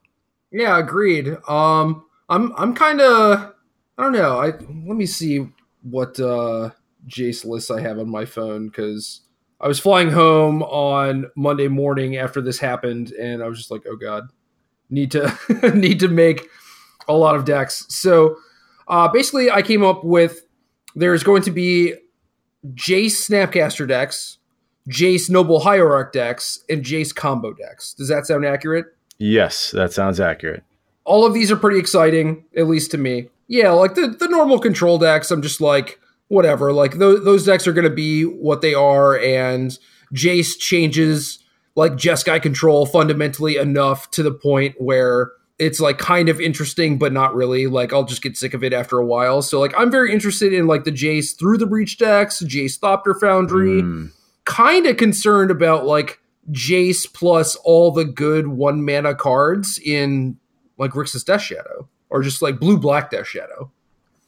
[0.50, 1.36] Yeah agreed.
[1.48, 3.52] Um i'm i'm kind of
[3.98, 5.46] i don't know i let me see
[5.82, 6.70] what uh
[7.06, 9.22] jace lists i have on my phone because
[9.60, 13.82] I was flying home on Monday morning after this happened, and I was just like,
[13.86, 14.28] "Oh God,
[14.88, 15.36] need to
[15.74, 16.48] need to make
[17.06, 18.36] a lot of decks." So
[18.88, 20.46] uh, basically, I came up with
[20.94, 21.94] there's going to be
[22.68, 24.38] Jace Snapcaster decks,
[24.88, 27.92] Jace Noble Hierarch decks, and Jace combo decks.
[27.92, 28.86] Does that sound accurate?
[29.18, 30.64] Yes, that sounds accurate.
[31.05, 33.28] All of these are pretty exciting, at least to me.
[33.48, 35.30] Yeah, like the the normal control decks.
[35.30, 35.98] I'm just like
[36.28, 36.72] whatever.
[36.72, 39.76] Like those those decks are going to be what they are, and
[40.14, 41.40] Jace changes
[41.74, 47.12] like Jeskai control fundamentally enough to the point where it's like kind of interesting, but
[47.12, 47.66] not really.
[47.66, 49.42] Like I'll just get sick of it after a while.
[49.42, 53.18] So like I'm very interested in like the Jace through the breach decks, Jace Thopter
[53.20, 53.82] Foundry.
[53.82, 54.12] Mm.
[54.44, 56.18] Kind of concerned about like
[56.51, 60.38] Jace plus all the good one mana cards in
[60.80, 63.70] like Grixis Death Shadow or just like blue black Death Shadow.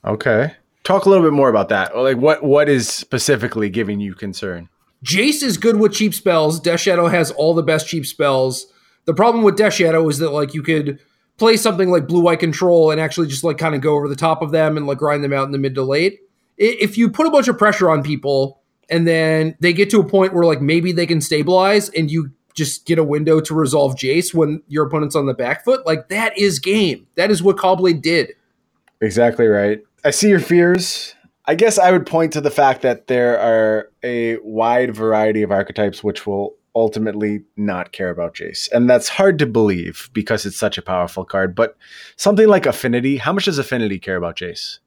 [0.05, 0.55] Okay.
[0.84, 1.96] Talk a little bit more about that.
[1.96, 4.68] Like what what is specifically giving you concern?
[5.05, 6.61] Jace is good with cheap spells.
[6.61, 8.66] Death Shadow has all the best cheap spells.
[9.07, 11.00] The problem with Death Shadow is that like you could
[11.38, 14.14] play something like Blue White Control and actually just like kind of go over the
[14.14, 16.20] top of them and like grind them out in the mid to late.
[16.59, 20.05] If you put a bunch of pressure on people and then they get to a
[20.09, 23.94] point where like maybe they can stabilize and you just get a window to resolve
[23.94, 27.07] Jace when your opponent's on the back foot, like that is game.
[27.14, 28.34] That is what Caw-Blade did.
[29.00, 29.82] Exactly right.
[30.05, 31.14] I see your fears.
[31.46, 35.50] I guess I would point to the fact that there are a wide variety of
[35.50, 38.70] archetypes which will ultimately not care about Jace.
[38.72, 41.55] And that's hard to believe because it's such a powerful card.
[41.55, 41.76] But
[42.16, 44.78] something like Affinity, how much does Affinity care about Jace?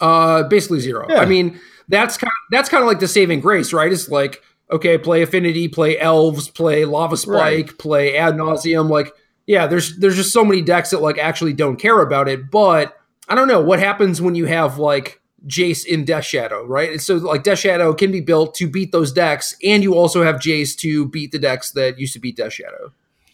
[0.00, 1.06] Uh basically zero.
[1.08, 1.20] Yeah.
[1.20, 3.92] I mean, that's kind of, that's kind of like the saving grace, right?
[3.92, 7.78] It's like, okay, play Affinity, play Elves, play Lava Spike, right.
[7.78, 8.88] play Ad Nauseam.
[8.88, 9.12] Like,
[9.46, 12.96] yeah, there's there's just so many decks that like actually don't care about it, but
[13.28, 17.00] I don't know what happens when you have like Jace in Death Shadow, right?
[17.00, 20.36] So like Death Shadow can be built to beat those decks, and you also have
[20.36, 22.92] Jace to beat the decks that used to beat Death Shadow.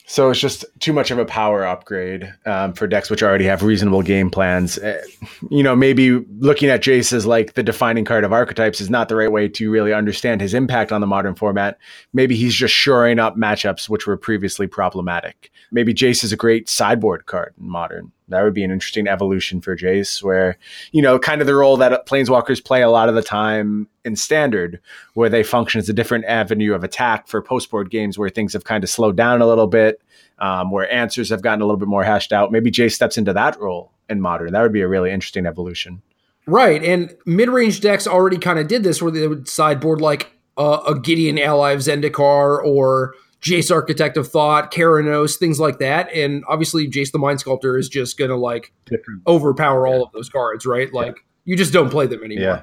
[0.08, 3.64] So it's just too much of a power upgrade um, for decks which already have
[3.64, 4.78] reasonable game plans.
[4.78, 5.02] Uh,
[5.50, 9.08] you know, maybe looking at Jace as like the defining card of archetypes is not
[9.08, 11.76] the right way to really understand his impact on the modern format.
[12.12, 15.50] Maybe he's just shoring up matchups which were previously problematic.
[15.70, 18.12] Maybe Jace is a great sideboard card in modern.
[18.28, 20.58] That would be an interesting evolution for Jace, where,
[20.90, 24.16] you know, kind of the role that planeswalkers play a lot of the time in
[24.16, 24.80] standard,
[25.14, 28.52] where they function as a different avenue of attack for post board games where things
[28.52, 30.00] have kind of slowed down a little bit,
[30.38, 32.50] um, where answers have gotten a little bit more hashed out.
[32.50, 34.52] Maybe Jace steps into that role in modern.
[34.52, 36.02] That would be a really interesting evolution.
[36.46, 36.82] Right.
[36.82, 40.80] And mid range decks already kind of did this where they would sideboard like uh,
[40.86, 46.12] a Gideon ally of Zendikar or Jace Architect of Thought, Keranos, things like that.
[46.12, 49.22] And obviously, Jace the Mind Sculptor is just going to like Different.
[49.26, 49.92] overpower yeah.
[49.94, 50.92] all of those cards, right?
[50.92, 51.22] Like yeah.
[51.44, 52.44] you just don't play them anymore.
[52.44, 52.62] Yeah.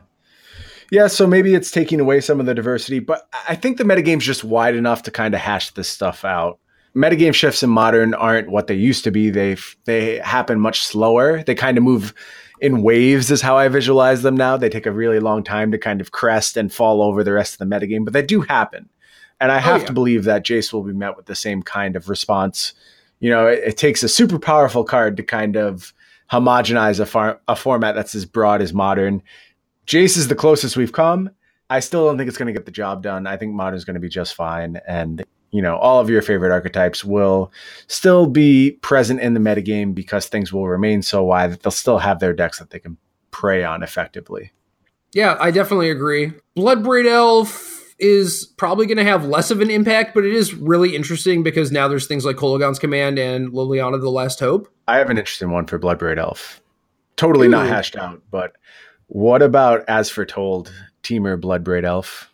[0.92, 4.26] Yeah, so maybe it's taking away some of the diversity, but I think the metagame's
[4.26, 6.60] just wide enough to kind of hash this stuff out.
[6.96, 9.32] metagame shifts in modern aren't what they used to be.
[9.32, 9.56] They
[9.86, 11.44] they happen much slower.
[11.44, 12.14] They kind of move
[12.60, 14.56] in waves is how I visualize them now.
[14.56, 17.54] They take a really long time to kind of crest and fall over the rest
[17.54, 18.90] of the metagame, but they do happen.
[19.44, 19.88] And I oh, have oh, yeah.
[19.88, 22.72] to believe that Jace will be met with the same kind of response.
[23.20, 25.94] You know, it, it takes a super powerful card to kind of
[26.32, 29.22] homogenize a, far, a format that's as broad as modern.
[29.86, 31.30] Jace is the closest we've come.
[31.70, 33.28] I still don't think it's going to get the job done.
[33.28, 34.80] I think modern is going to be just fine.
[34.88, 37.52] And you know, all of your favorite archetypes will
[37.88, 41.98] still be present in the metagame because things will remain so wide that they'll still
[41.98, 42.96] have their decks that they can
[43.32, 44.54] prey on effectively.
[45.12, 46.32] Yeah, I definitely agree.
[46.56, 47.73] Bloodbraid Elf
[48.04, 51.72] is probably going to have less of an impact, but it is really interesting because
[51.72, 54.70] now there's things like Kolaghan's Command and Liliana the Last Hope.
[54.88, 56.62] I have an interesting one for Bloodbraid Elf.
[57.16, 57.52] Totally Ooh.
[57.52, 58.54] not hashed out, but
[59.08, 62.30] what about As Foretold, Temur Bloodbraid Elf?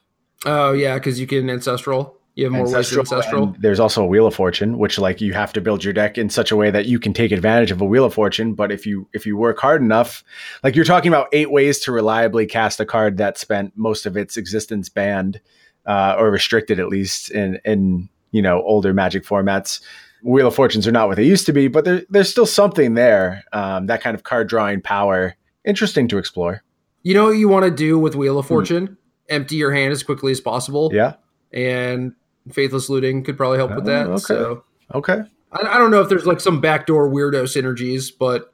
[0.45, 2.19] Oh, yeah, because you can Ancestral.
[2.39, 3.55] You have more ancestral, ancestral.
[3.59, 6.29] There's also a Wheel of Fortune, which like you have to build your deck in
[6.29, 8.53] such a way that you can take advantage of a Wheel of Fortune.
[8.53, 10.23] But if you if you work hard enough,
[10.63, 14.15] like you're talking about eight ways to reliably cast a card that spent most of
[14.15, 15.41] its existence banned
[15.85, 19.81] uh, or restricted at least in in you know older Magic formats.
[20.21, 22.93] Wheel of Fortunes are not what they used to be, but there, there's still something
[22.93, 23.43] there.
[23.53, 26.61] Um, that kind of card drawing power, interesting to explore.
[27.03, 28.49] You know what you want to do with Wheel of hmm.
[28.49, 28.87] Fortune?
[28.87, 28.97] Mm.
[29.29, 30.89] Empty your hand as quickly as possible.
[30.91, 31.13] Yeah.
[31.53, 32.13] And
[32.51, 34.07] Faithless Looting could probably help with that.
[34.07, 34.19] Oh, okay.
[34.19, 34.63] So
[34.95, 35.21] okay.
[35.51, 38.51] I, I don't know if there's like some backdoor weirdo synergies, but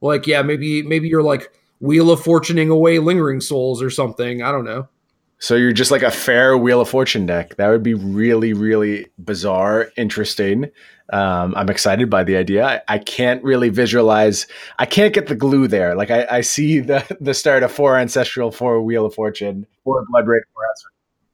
[0.00, 4.42] like yeah, maybe maybe you're like Wheel of Fortuning away Lingering Souls or something.
[4.42, 4.88] I don't know.
[5.40, 7.56] So you're just like a fair Wheel of Fortune deck.
[7.56, 10.70] That would be really, really bizarre, interesting.
[11.12, 12.64] Um, I'm excited by the idea.
[12.64, 14.46] I, I, can't really visualize.
[14.78, 15.96] I can't get the glue there.
[15.96, 20.04] Like I, I see the the start of four ancestral, four Wheel of Fortune, four
[20.08, 20.62] Blood Red, four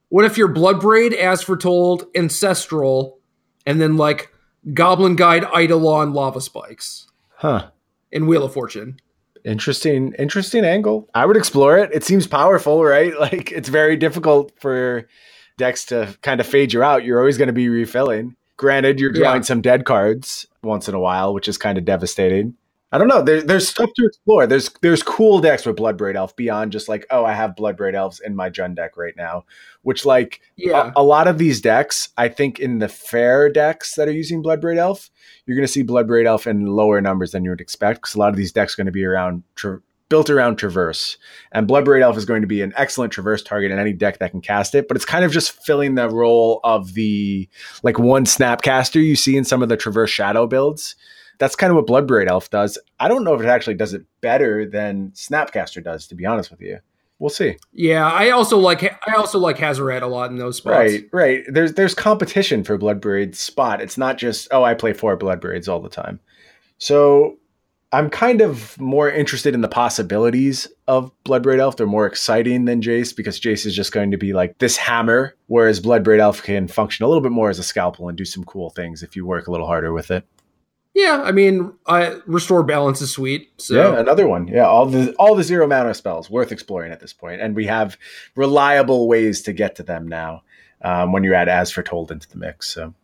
[0.09, 3.19] what if your Blood Braid, as foretold, Ancestral,
[3.67, 4.33] and then like
[4.73, 7.09] Goblin Guide, Eidolon, Lava Spikes?
[7.37, 7.71] Huh.
[8.13, 9.01] In Wheel of Fortune.
[9.47, 11.09] Interesting, interesting angle.
[11.15, 11.91] I would explore it.
[11.95, 13.15] It seems powerful, right?
[13.27, 15.09] Like it's very difficult for
[15.57, 17.05] decks to kind of fade you out.
[17.05, 18.37] You're always going to be refilling.
[18.57, 19.47] Granted, you're drawing yeah.
[19.47, 22.55] some dead cards once in a while, which is kind of devastating.
[22.93, 23.21] I don't know.
[23.21, 24.47] There, there's stuff to explore.
[24.47, 28.21] There's there's cool decks with Bloodbraid Elf beyond just like oh I have Bloodbraid Elves
[28.21, 29.45] in my Jund deck right now,
[29.83, 30.93] which like yeah.
[30.95, 34.43] a, a, lot of these decks I think in the fair decks that are using
[34.43, 35.11] Bloodbraid Elf,
[35.45, 38.19] you're going to see Bloodbraid Elf in lower numbers than you would expect because a
[38.21, 41.19] lot of these decks are going to be around tra- built around Traverse,
[41.51, 44.31] and Bloodbraid Elf is going to be an excellent Traverse target in any deck that
[44.31, 44.87] can cast it.
[44.87, 47.49] But it's kind of just filling the role of the
[47.83, 50.95] like one Snapcaster you see in some of the Traverse Shadow builds
[51.39, 52.79] that's kind of what Bloodbraid Elf does.
[52.99, 56.51] I don't know if it actually does it better than Snapcaster does, to be honest
[56.51, 56.79] with you.
[57.19, 57.57] We'll see.
[57.73, 60.77] Yeah, I also like I also like Hazoret a lot in those spots.
[60.77, 61.45] Right, right.
[61.49, 63.81] There's there's competition for Bloodbraid's spot.
[63.81, 66.21] It's not just oh I play four Bloodbraids all the time.
[66.77, 67.39] So
[67.93, 71.77] I'm kind of more interested in the possibilities of Bloodbraid Elf.
[71.77, 75.35] They're more exciting than Jace because Jace is just going to be like this hammer,
[75.47, 78.45] whereas Bloodbraid Elf can function a little bit more as a scalpel and do some
[78.45, 80.27] cool things if you work a little harder with it.
[80.97, 83.51] Yeah, I mean, I, restore balance is sweet.
[83.59, 83.75] So.
[83.75, 84.49] Yeah, another one.
[84.49, 87.67] Yeah, all the all the zero mana spells worth exploring at this point, and we
[87.67, 87.99] have
[88.35, 90.43] reliable ways to get to them now.
[90.81, 92.95] Um, when you add as foretold into the mix, so.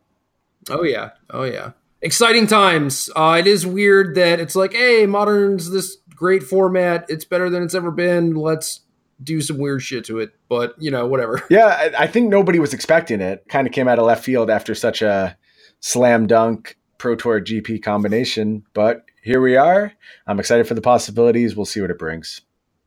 [0.70, 3.10] Oh yeah, oh yeah, exciting times.
[3.14, 7.04] Uh, it is weird that it's like, hey, modern's this great format.
[7.10, 8.34] It's better than it's ever been.
[8.34, 8.80] Let's
[9.22, 10.32] do some weird shit to it.
[10.48, 11.42] But you know, whatever.
[11.50, 13.46] Yeah, I, I think nobody was expecting it.
[13.48, 15.36] Kind of came out of left field after such a
[15.80, 18.62] slam dunk Pro Tour GP combination.
[18.74, 19.92] But here we are.
[20.28, 21.56] I'm excited for the possibilities.
[21.56, 22.42] We'll see what it brings.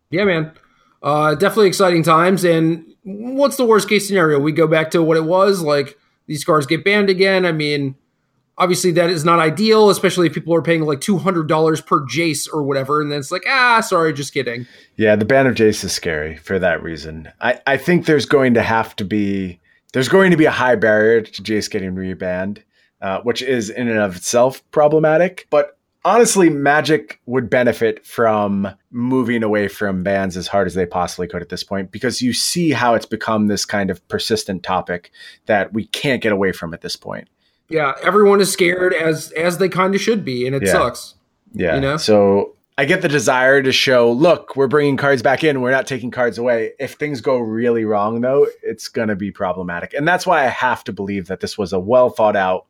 [0.09, 0.53] Yeah, man.
[1.03, 2.45] Uh, definitely exciting times.
[2.45, 4.39] And what's the worst case scenario?
[4.39, 5.61] We go back to what it was.
[5.61, 5.97] Like
[6.27, 7.45] these cars get banned again.
[7.45, 7.95] I mean,
[8.57, 11.99] obviously that is not ideal, especially if people are paying like two hundred dollars per
[12.05, 14.65] Jace or whatever, and then it's like, ah, sorry, just kidding.
[14.95, 17.33] Yeah, the ban of Jace is scary for that reason.
[17.41, 19.59] I, I think there's going to have to be
[19.91, 22.59] there's going to be a high barrier to Jace getting rebanned
[23.05, 25.45] uh, which is in and of itself problematic.
[25.51, 31.27] But honestly, Magic would benefit from moving away from bans as hard as they possibly
[31.27, 35.11] could at this point because you see how it's become this kind of persistent topic
[35.45, 37.27] that we can't get away from at this point.
[37.69, 40.71] Yeah, everyone is scared as as they kind of should be, and it yeah.
[40.71, 41.13] sucks.
[41.53, 41.97] Yeah, you know.
[41.97, 45.85] So I get the desire to show, look, we're bringing cards back in, we're not
[45.85, 46.73] taking cards away.
[46.79, 50.47] If things go really wrong, though, it's going to be problematic, and that's why I
[50.47, 52.65] have to believe that this was a well thought out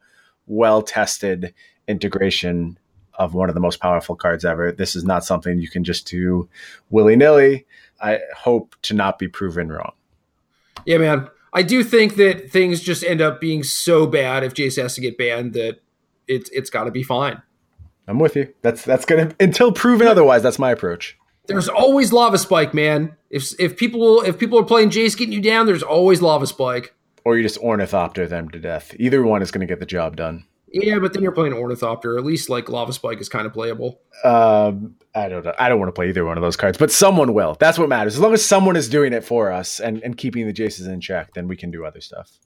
[0.47, 1.53] well tested
[1.87, 2.77] integration
[3.17, 4.71] of one of the most powerful cards ever.
[4.71, 6.49] This is not something you can just do
[6.89, 7.65] willy nilly.
[8.01, 9.93] I hope to not be proven wrong.
[10.85, 11.29] Yeah, man.
[11.53, 15.01] I do think that things just end up being so bad if Jace has to
[15.01, 15.79] get banned that
[16.27, 17.41] it's it's got to be fine.
[18.07, 18.53] I'm with you.
[18.61, 20.43] That's that's gonna until proven otherwise.
[20.43, 21.17] That's my approach.
[21.47, 23.15] There's always lava spike, man.
[23.29, 26.93] If if people if people are playing Jace getting you down, there's always lava spike.
[27.25, 28.95] Or you just ornithopter them to death.
[28.97, 30.45] Either one is gonna get the job done.
[30.67, 32.17] Yeah, but then you're playing Ornithopter.
[32.17, 34.01] At least like Lava Spike is kind of playable.
[34.25, 35.53] Um, I don't know.
[35.57, 37.55] I don't want to play either one of those cards, but someone will.
[37.57, 38.15] That's what matters.
[38.15, 40.99] As long as someone is doing it for us and, and keeping the Jaces in
[40.99, 42.39] check, then we can do other stuff.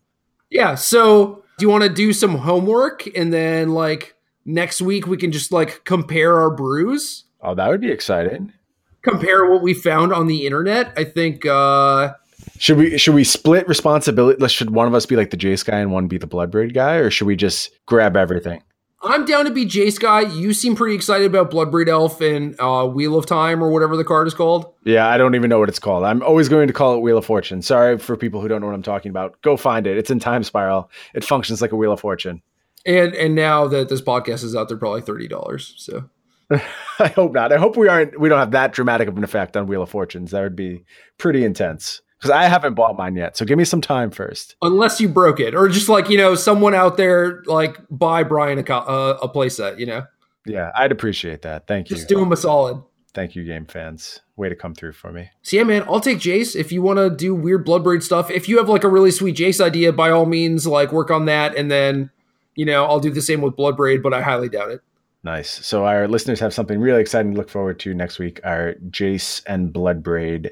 [0.51, 0.75] Yeah.
[0.75, 4.15] So do you want to do some homework and then like
[4.45, 7.25] next week we can just like compare our brews?
[7.41, 8.53] Oh, that would be exciting.
[9.01, 10.93] Compare what we found on the internet.
[10.95, 12.13] I think uh
[12.57, 14.47] should we should we split responsibility?
[14.47, 16.95] Should one of us be like the Jace guy and one be the Bloodbraid guy,
[16.95, 18.61] or should we just grab everything?
[19.01, 20.21] I'm down to be Jace guy.
[20.21, 24.03] You seem pretty excited about Bloodbraid Elf and uh, Wheel of Time or whatever the
[24.03, 24.73] card is called.
[24.83, 26.03] Yeah, I don't even know what it's called.
[26.03, 27.61] I'm always going to call it Wheel of Fortune.
[27.61, 29.41] Sorry for people who don't know what I'm talking about.
[29.41, 29.97] Go find it.
[29.97, 30.91] It's in Time Spiral.
[31.13, 32.41] It functions like a Wheel of Fortune.
[32.85, 35.75] And and now that this podcast is out, they're probably thirty dollars.
[35.77, 36.09] So
[36.99, 37.53] I hope not.
[37.53, 38.19] I hope we aren't.
[38.19, 40.31] We don't have that dramatic of an effect on Wheel of Fortunes.
[40.31, 40.83] That would be
[41.17, 43.37] pretty intense because I haven't bought mine yet.
[43.37, 44.55] So give me some time first.
[44.61, 48.59] Unless you broke it, or just like you know, someone out there like buy Brian
[48.59, 49.79] a uh, a playset.
[49.79, 50.05] You know.
[50.45, 51.67] Yeah, I'd appreciate that.
[51.67, 51.97] Thank just you.
[51.97, 52.81] Just do him a solid.
[53.13, 54.21] Thank you, game fans.
[54.35, 55.29] Way to come through for me.
[55.41, 58.29] So yeah, man, I'll take Jace if you want to do weird Bloodbraid stuff.
[58.29, 61.25] If you have like a really sweet Jace idea, by all means, like work on
[61.25, 62.11] that, and then
[62.55, 64.81] you know I'll do the same with Bloodbraid, but I highly doubt it.
[65.23, 65.65] Nice.
[65.65, 68.39] So our listeners have something really exciting to look forward to next week.
[68.43, 70.49] Our Jace and Bloodbraid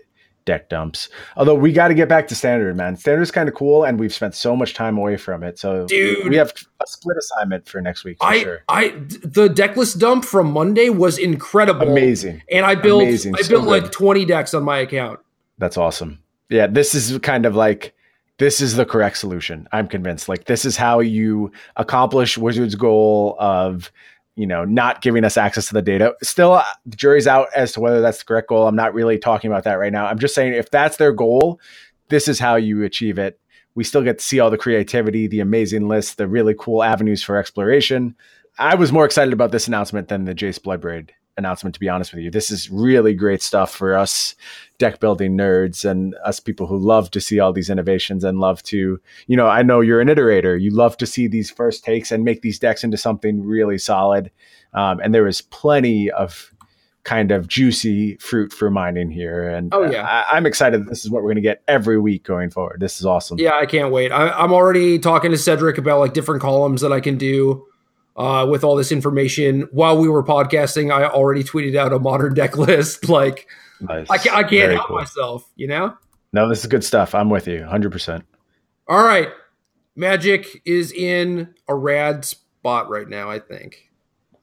[0.47, 1.09] deck dumps.
[1.35, 2.97] Although we got to get back to standard, man.
[2.97, 5.59] Standard is kind of cool, and we've spent so much time away from it.
[5.59, 8.17] So, dude, we have a split assignment for next week.
[8.19, 8.63] For I, sure.
[8.67, 8.87] I,
[9.21, 13.35] the decklist dump from Monday was incredible, amazing, and I built, amazing.
[13.35, 15.19] I built so like twenty decks on my account.
[15.59, 16.19] That's awesome.
[16.49, 17.93] Yeah, this is kind of like
[18.39, 19.67] this is the correct solution.
[19.71, 20.29] I'm convinced.
[20.29, 23.91] Like this is how you accomplish Wizards' goal of
[24.37, 26.15] you know, not giving us access to the data.
[26.21, 28.67] Still, the jury's out as to whether that's the correct goal.
[28.67, 30.05] I'm not really talking about that right now.
[30.05, 31.59] I'm just saying if that's their goal,
[32.09, 33.39] this is how you achieve it.
[33.73, 37.23] We still get to see all the creativity, the amazing list, the really cool avenues
[37.23, 38.15] for exploration.
[38.59, 42.13] I was more excited about this announcement than the Jace Bloodbraid announcement, to be honest
[42.13, 42.31] with you.
[42.31, 44.35] This is really great stuff for us
[44.79, 48.61] deck building nerds and us people who love to see all these innovations and love
[48.63, 50.59] to, you know, I know you're an iterator.
[50.59, 54.31] You love to see these first takes and make these decks into something really solid.
[54.73, 56.53] Um, and there is plenty of
[57.03, 59.47] kind of juicy fruit for mining here.
[59.47, 60.25] And oh, yeah.
[60.29, 62.81] I, am excited this is what we're going to get every week going forward.
[62.81, 63.39] This is awesome.
[63.39, 64.11] Yeah, I can't wait.
[64.11, 67.65] I, am already talking to Cedric about like different columns that I can do
[68.17, 69.67] uh, with all this information.
[69.71, 73.07] While we were podcasting, I already tweeted out a modern deck list.
[73.07, 73.47] Like,
[73.79, 74.09] nice.
[74.09, 74.97] I, I can't Very help cool.
[74.97, 75.95] myself, you know?
[76.33, 77.15] No, this is good stuff.
[77.15, 78.23] I'm with you 100%.
[78.87, 79.29] All right.
[79.95, 83.89] Magic is in a rad spot right now, I think.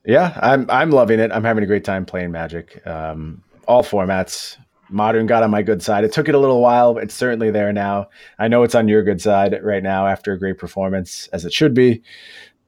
[0.06, 1.32] Yeah, I'm I'm loving it.
[1.32, 2.86] I'm having a great time playing Magic.
[2.86, 4.58] Um, all formats.
[4.90, 6.04] Modern got on my good side.
[6.04, 8.08] It took it a little while, but it's certainly there now.
[8.38, 11.54] I know it's on your good side right now after a great performance, as it
[11.54, 12.02] should be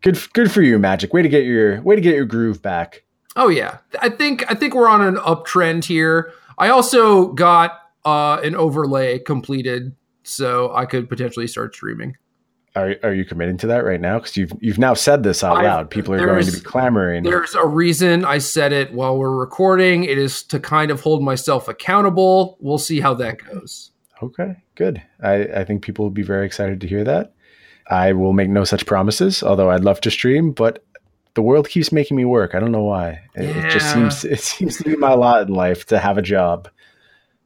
[0.03, 1.13] good good for you, Magic.
[1.13, 3.05] Way to get your way to get your groove back.
[3.37, 6.33] Oh yeah, I think I think we're on an uptrend here.
[6.59, 12.17] I also got uh, an overlay completed, so I could potentially start streaming.
[12.75, 14.19] Are, are you committing to that right now?
[14.19, 15.91] Because you've you've now said this out loud.
[15.91, 17.23] People are going to be clamoring.
[17.23, 20.05] There's a reason I said it while we're recording.
[20.05, 22.59] It is to kind of hold myself accountable.
[22.61, 23.93] We'll see how that goes.
[24.23, 25.03] Okay, good.
[25.23, 27.33] I, I think people will be very excited to hear that.
[27.91, 30.85] I will make no such promises, although I'd love to stream, but
[31.35, 32.55] the world keeps making me work.
[32.55, 33.21] I don't know why.
[33.35, 33.67] It, yeah.
[33.67, 36.69] it just seems it seems to be my lot in life to have a job.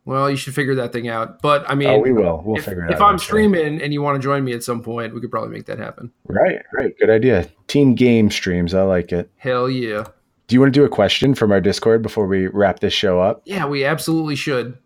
[0.06, 1.42] Well, you should figure that thing out.
[1.42, 2.42] But I mean, oh, we will.
[2.44, 2.96] We'll if, figure it if out.
[2.96, 5.50] If I'm streaming and you want to join me at some point, we could probably
[5.50, 6.10] make that happen.
[6.26, 6.96] Right, right.
[6.98, 7.48] Good idea.
[7.66, 8.74] Team game streams.
[8.74, 9.30] I like it.
[9.36, 10.04] Hell yeah.
[10.46, 13.20] Do you want to do a question from our Discord before we wrap this show
[13.20, 13.42] up?
[13.44, 14.76] Yeah, we absolutely should.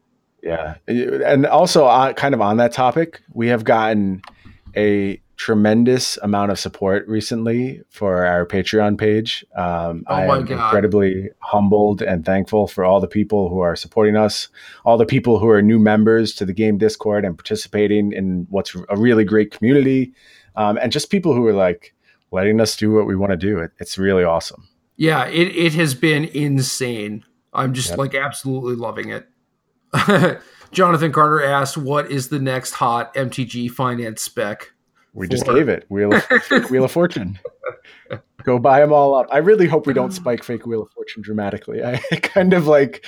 [0.42, 0.74] Yeah.
[0.86, 4.20] And also, uh, kind of on that topic, we have gotten
[4.76, 9.44] a tremendous amount of support recently for our Patreon page.
[9.56, 10.50] Um, oh I am God.
[10.50, 14.48] incredibly humbled and thankful for all the people who are supporting us,
[14.84, 18.74] all the people who are new members to the game Discord and participating in what's
[18.88, 20.12] a really great community,
[20.56, 21.94] um, and just people who are like
[22.30, 23.58] letting us do what we want to do.
[23.58, 24.68] It, it's really awesome.
[24.96, 27.24] Yeah, it, it has been insane.
[27.52, 27.98] I'm just yep.
[27.98, 29.28] like absolutely loving it.
[30.72, 34.72] Jonathan Carter asked, "What is the next hot MTG finance spec?"
[35.14, 36.24] We just gave it Wheel of,
[36.70, 37.38] Wheel of Fortune.
[38.42, 39.26] Go buy them all up.
[39.30, 41.82] I really hope we don't spike fake Wheel of Fortune dramatically.
[41.84, 43.06] I kind of like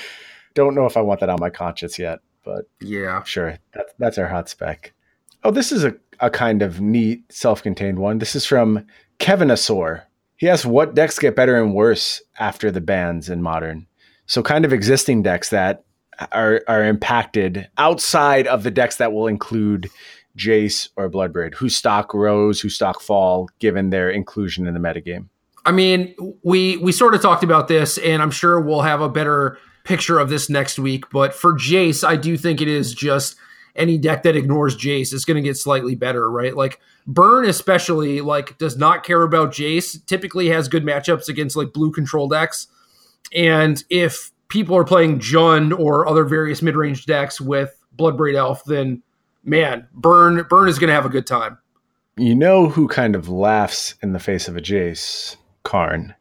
[0.54, 3.58] don't know if I want that on my conscience yet, but yeah, sure.
[3.74, 4.94] That's that's our hot spec.
[5.42, 8.18] Oh, this is a, a kind of neat self-contained one.
[8.18, 8.86] This is from
[9.18, 10.02] Kevin Asor.
[10.36, 13.86] He asks what decks get better and worse after the bans in modern.
[14.26, 15.84] So kind of existing decks that
[16.32, 19.90] are are impacted outside of the decks that will include
[20.36, 25.28] Jace or Bloodbraid, whose stock rose, whose stock fall, given their inclusion in the metagame.
[25.64, 29.08] I mean, we we sort of talked about this, and I'm sure we'll have a
[29.08, 31.10] better picture of this next week.
[31.10, 33.36] But for Jace, I do think it is just
[33.74, 36.56] any deck that ignores Jace is going to get slightly better, right?
[36.56, 40.04] Like Burn, especially, like does not care about Jace.
[40.06, 42.68] Typically has good matchups against like blue control decks,
[43.34, 48.64] and if people are playing Jund or other various mid range decks with Bloodbraid Elf,
[48.64, 49.02] then
[49.46, 51.56] man, Burn Burn is going to have a good time.
[52.18, 55.36] You know who kind of laughs in the face of a Jace?
[55.62, 56.14] Karn.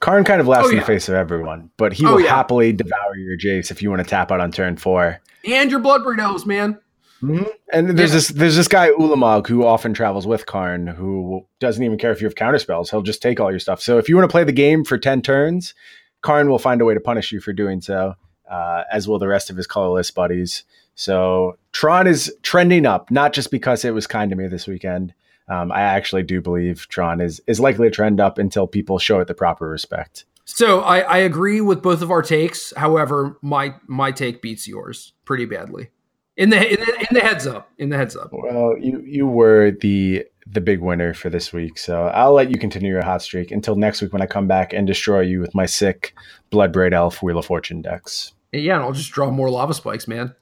[0.00, 2.30] Karn kind of laughs Oh, in the face of everyone, but he Oh, will yeah.
[2.34, 5.20] happily devour your Jace if you want to tap out on turn four.
[5.48, 6.78] And your Bloodbraid Elves, man.
[7.22, 8.16] And there's Yeah.
[8.16, 12.20] this there's this guy Ulamog who often travels with Karn who doesn't even care if
[12.20, 12.90] you have counter spells.
[12.90, 13.80] He'll just take all your stuff.
[13.80, 15.72] So if you want to play the game for ten turns,
[16.20, 18.14] Karn will find a way to punish you for doing so,
[18.50, 20.64] uh, as will the rest of his colorless buddies.
[20.94, 25.14] So Tron is trending up, not just because it was kind to me this weekend.
[25.48, 29.20] Um, I actually do believe Tron is is likely to trend up until people show
[29.20, 30.24] it the proper respect.
[30.46, 32.72] So I, I agree with both of our takes.
[32.76, 35.90] However, my my take beats yours pretty badly.
[36.36, 38.30] In the in the, in the heads up, in the heads up.
[38.32, 42.58] Well, you you were the the big winner for this week, so I'll let you
[42.58, 45.54] continue your hot streak until next week when I come back and destroy you with
[45.54, 46.14] my sick
[46.50, 48.32] Bloodbraid Elf Wheel of Fortune decks.
[48.52, 50.34] Yeah, and I'll just draw more lava spikes, man.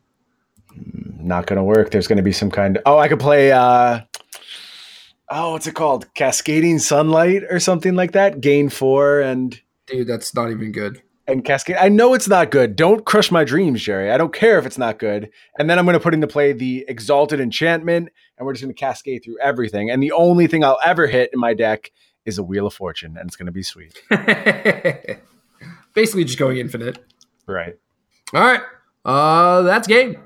[0.74, 1.90] Not gonna work.
[1.90, 4.00] There's gonna be some kind of oh, I could play uh
[5.30, 6.12] oh, what's it called?
[6.14, 8.40] Cascading Sunlight or something like that.
[8.40, 11.02] Gain four and Dude, that's not even good.
[11.26, 11.76] and cascade.
[11.76, 12.76] I know it's not good.
[12.76, 14.10] Don't crush my dreams, Jerry.
[14.10, 15.30] I don't care if it's not good.
[15.58, 18.74] And then I'm going to put into play the Exalted Enchantment, and we're just going
[18.74, 19.90] to cascade through everything.
[19.90, 21.90] And the only thing I'll ever hit in my deck
[22.24, 24.00] is a Wheel of Fortune, and it's going to be sweet.
[25.94, 26.98] Basically, just going infinite.
[27.46, 27.74] Right.
[28.34, 28.62] All right,
[29.04, 30.16] uh, that's game.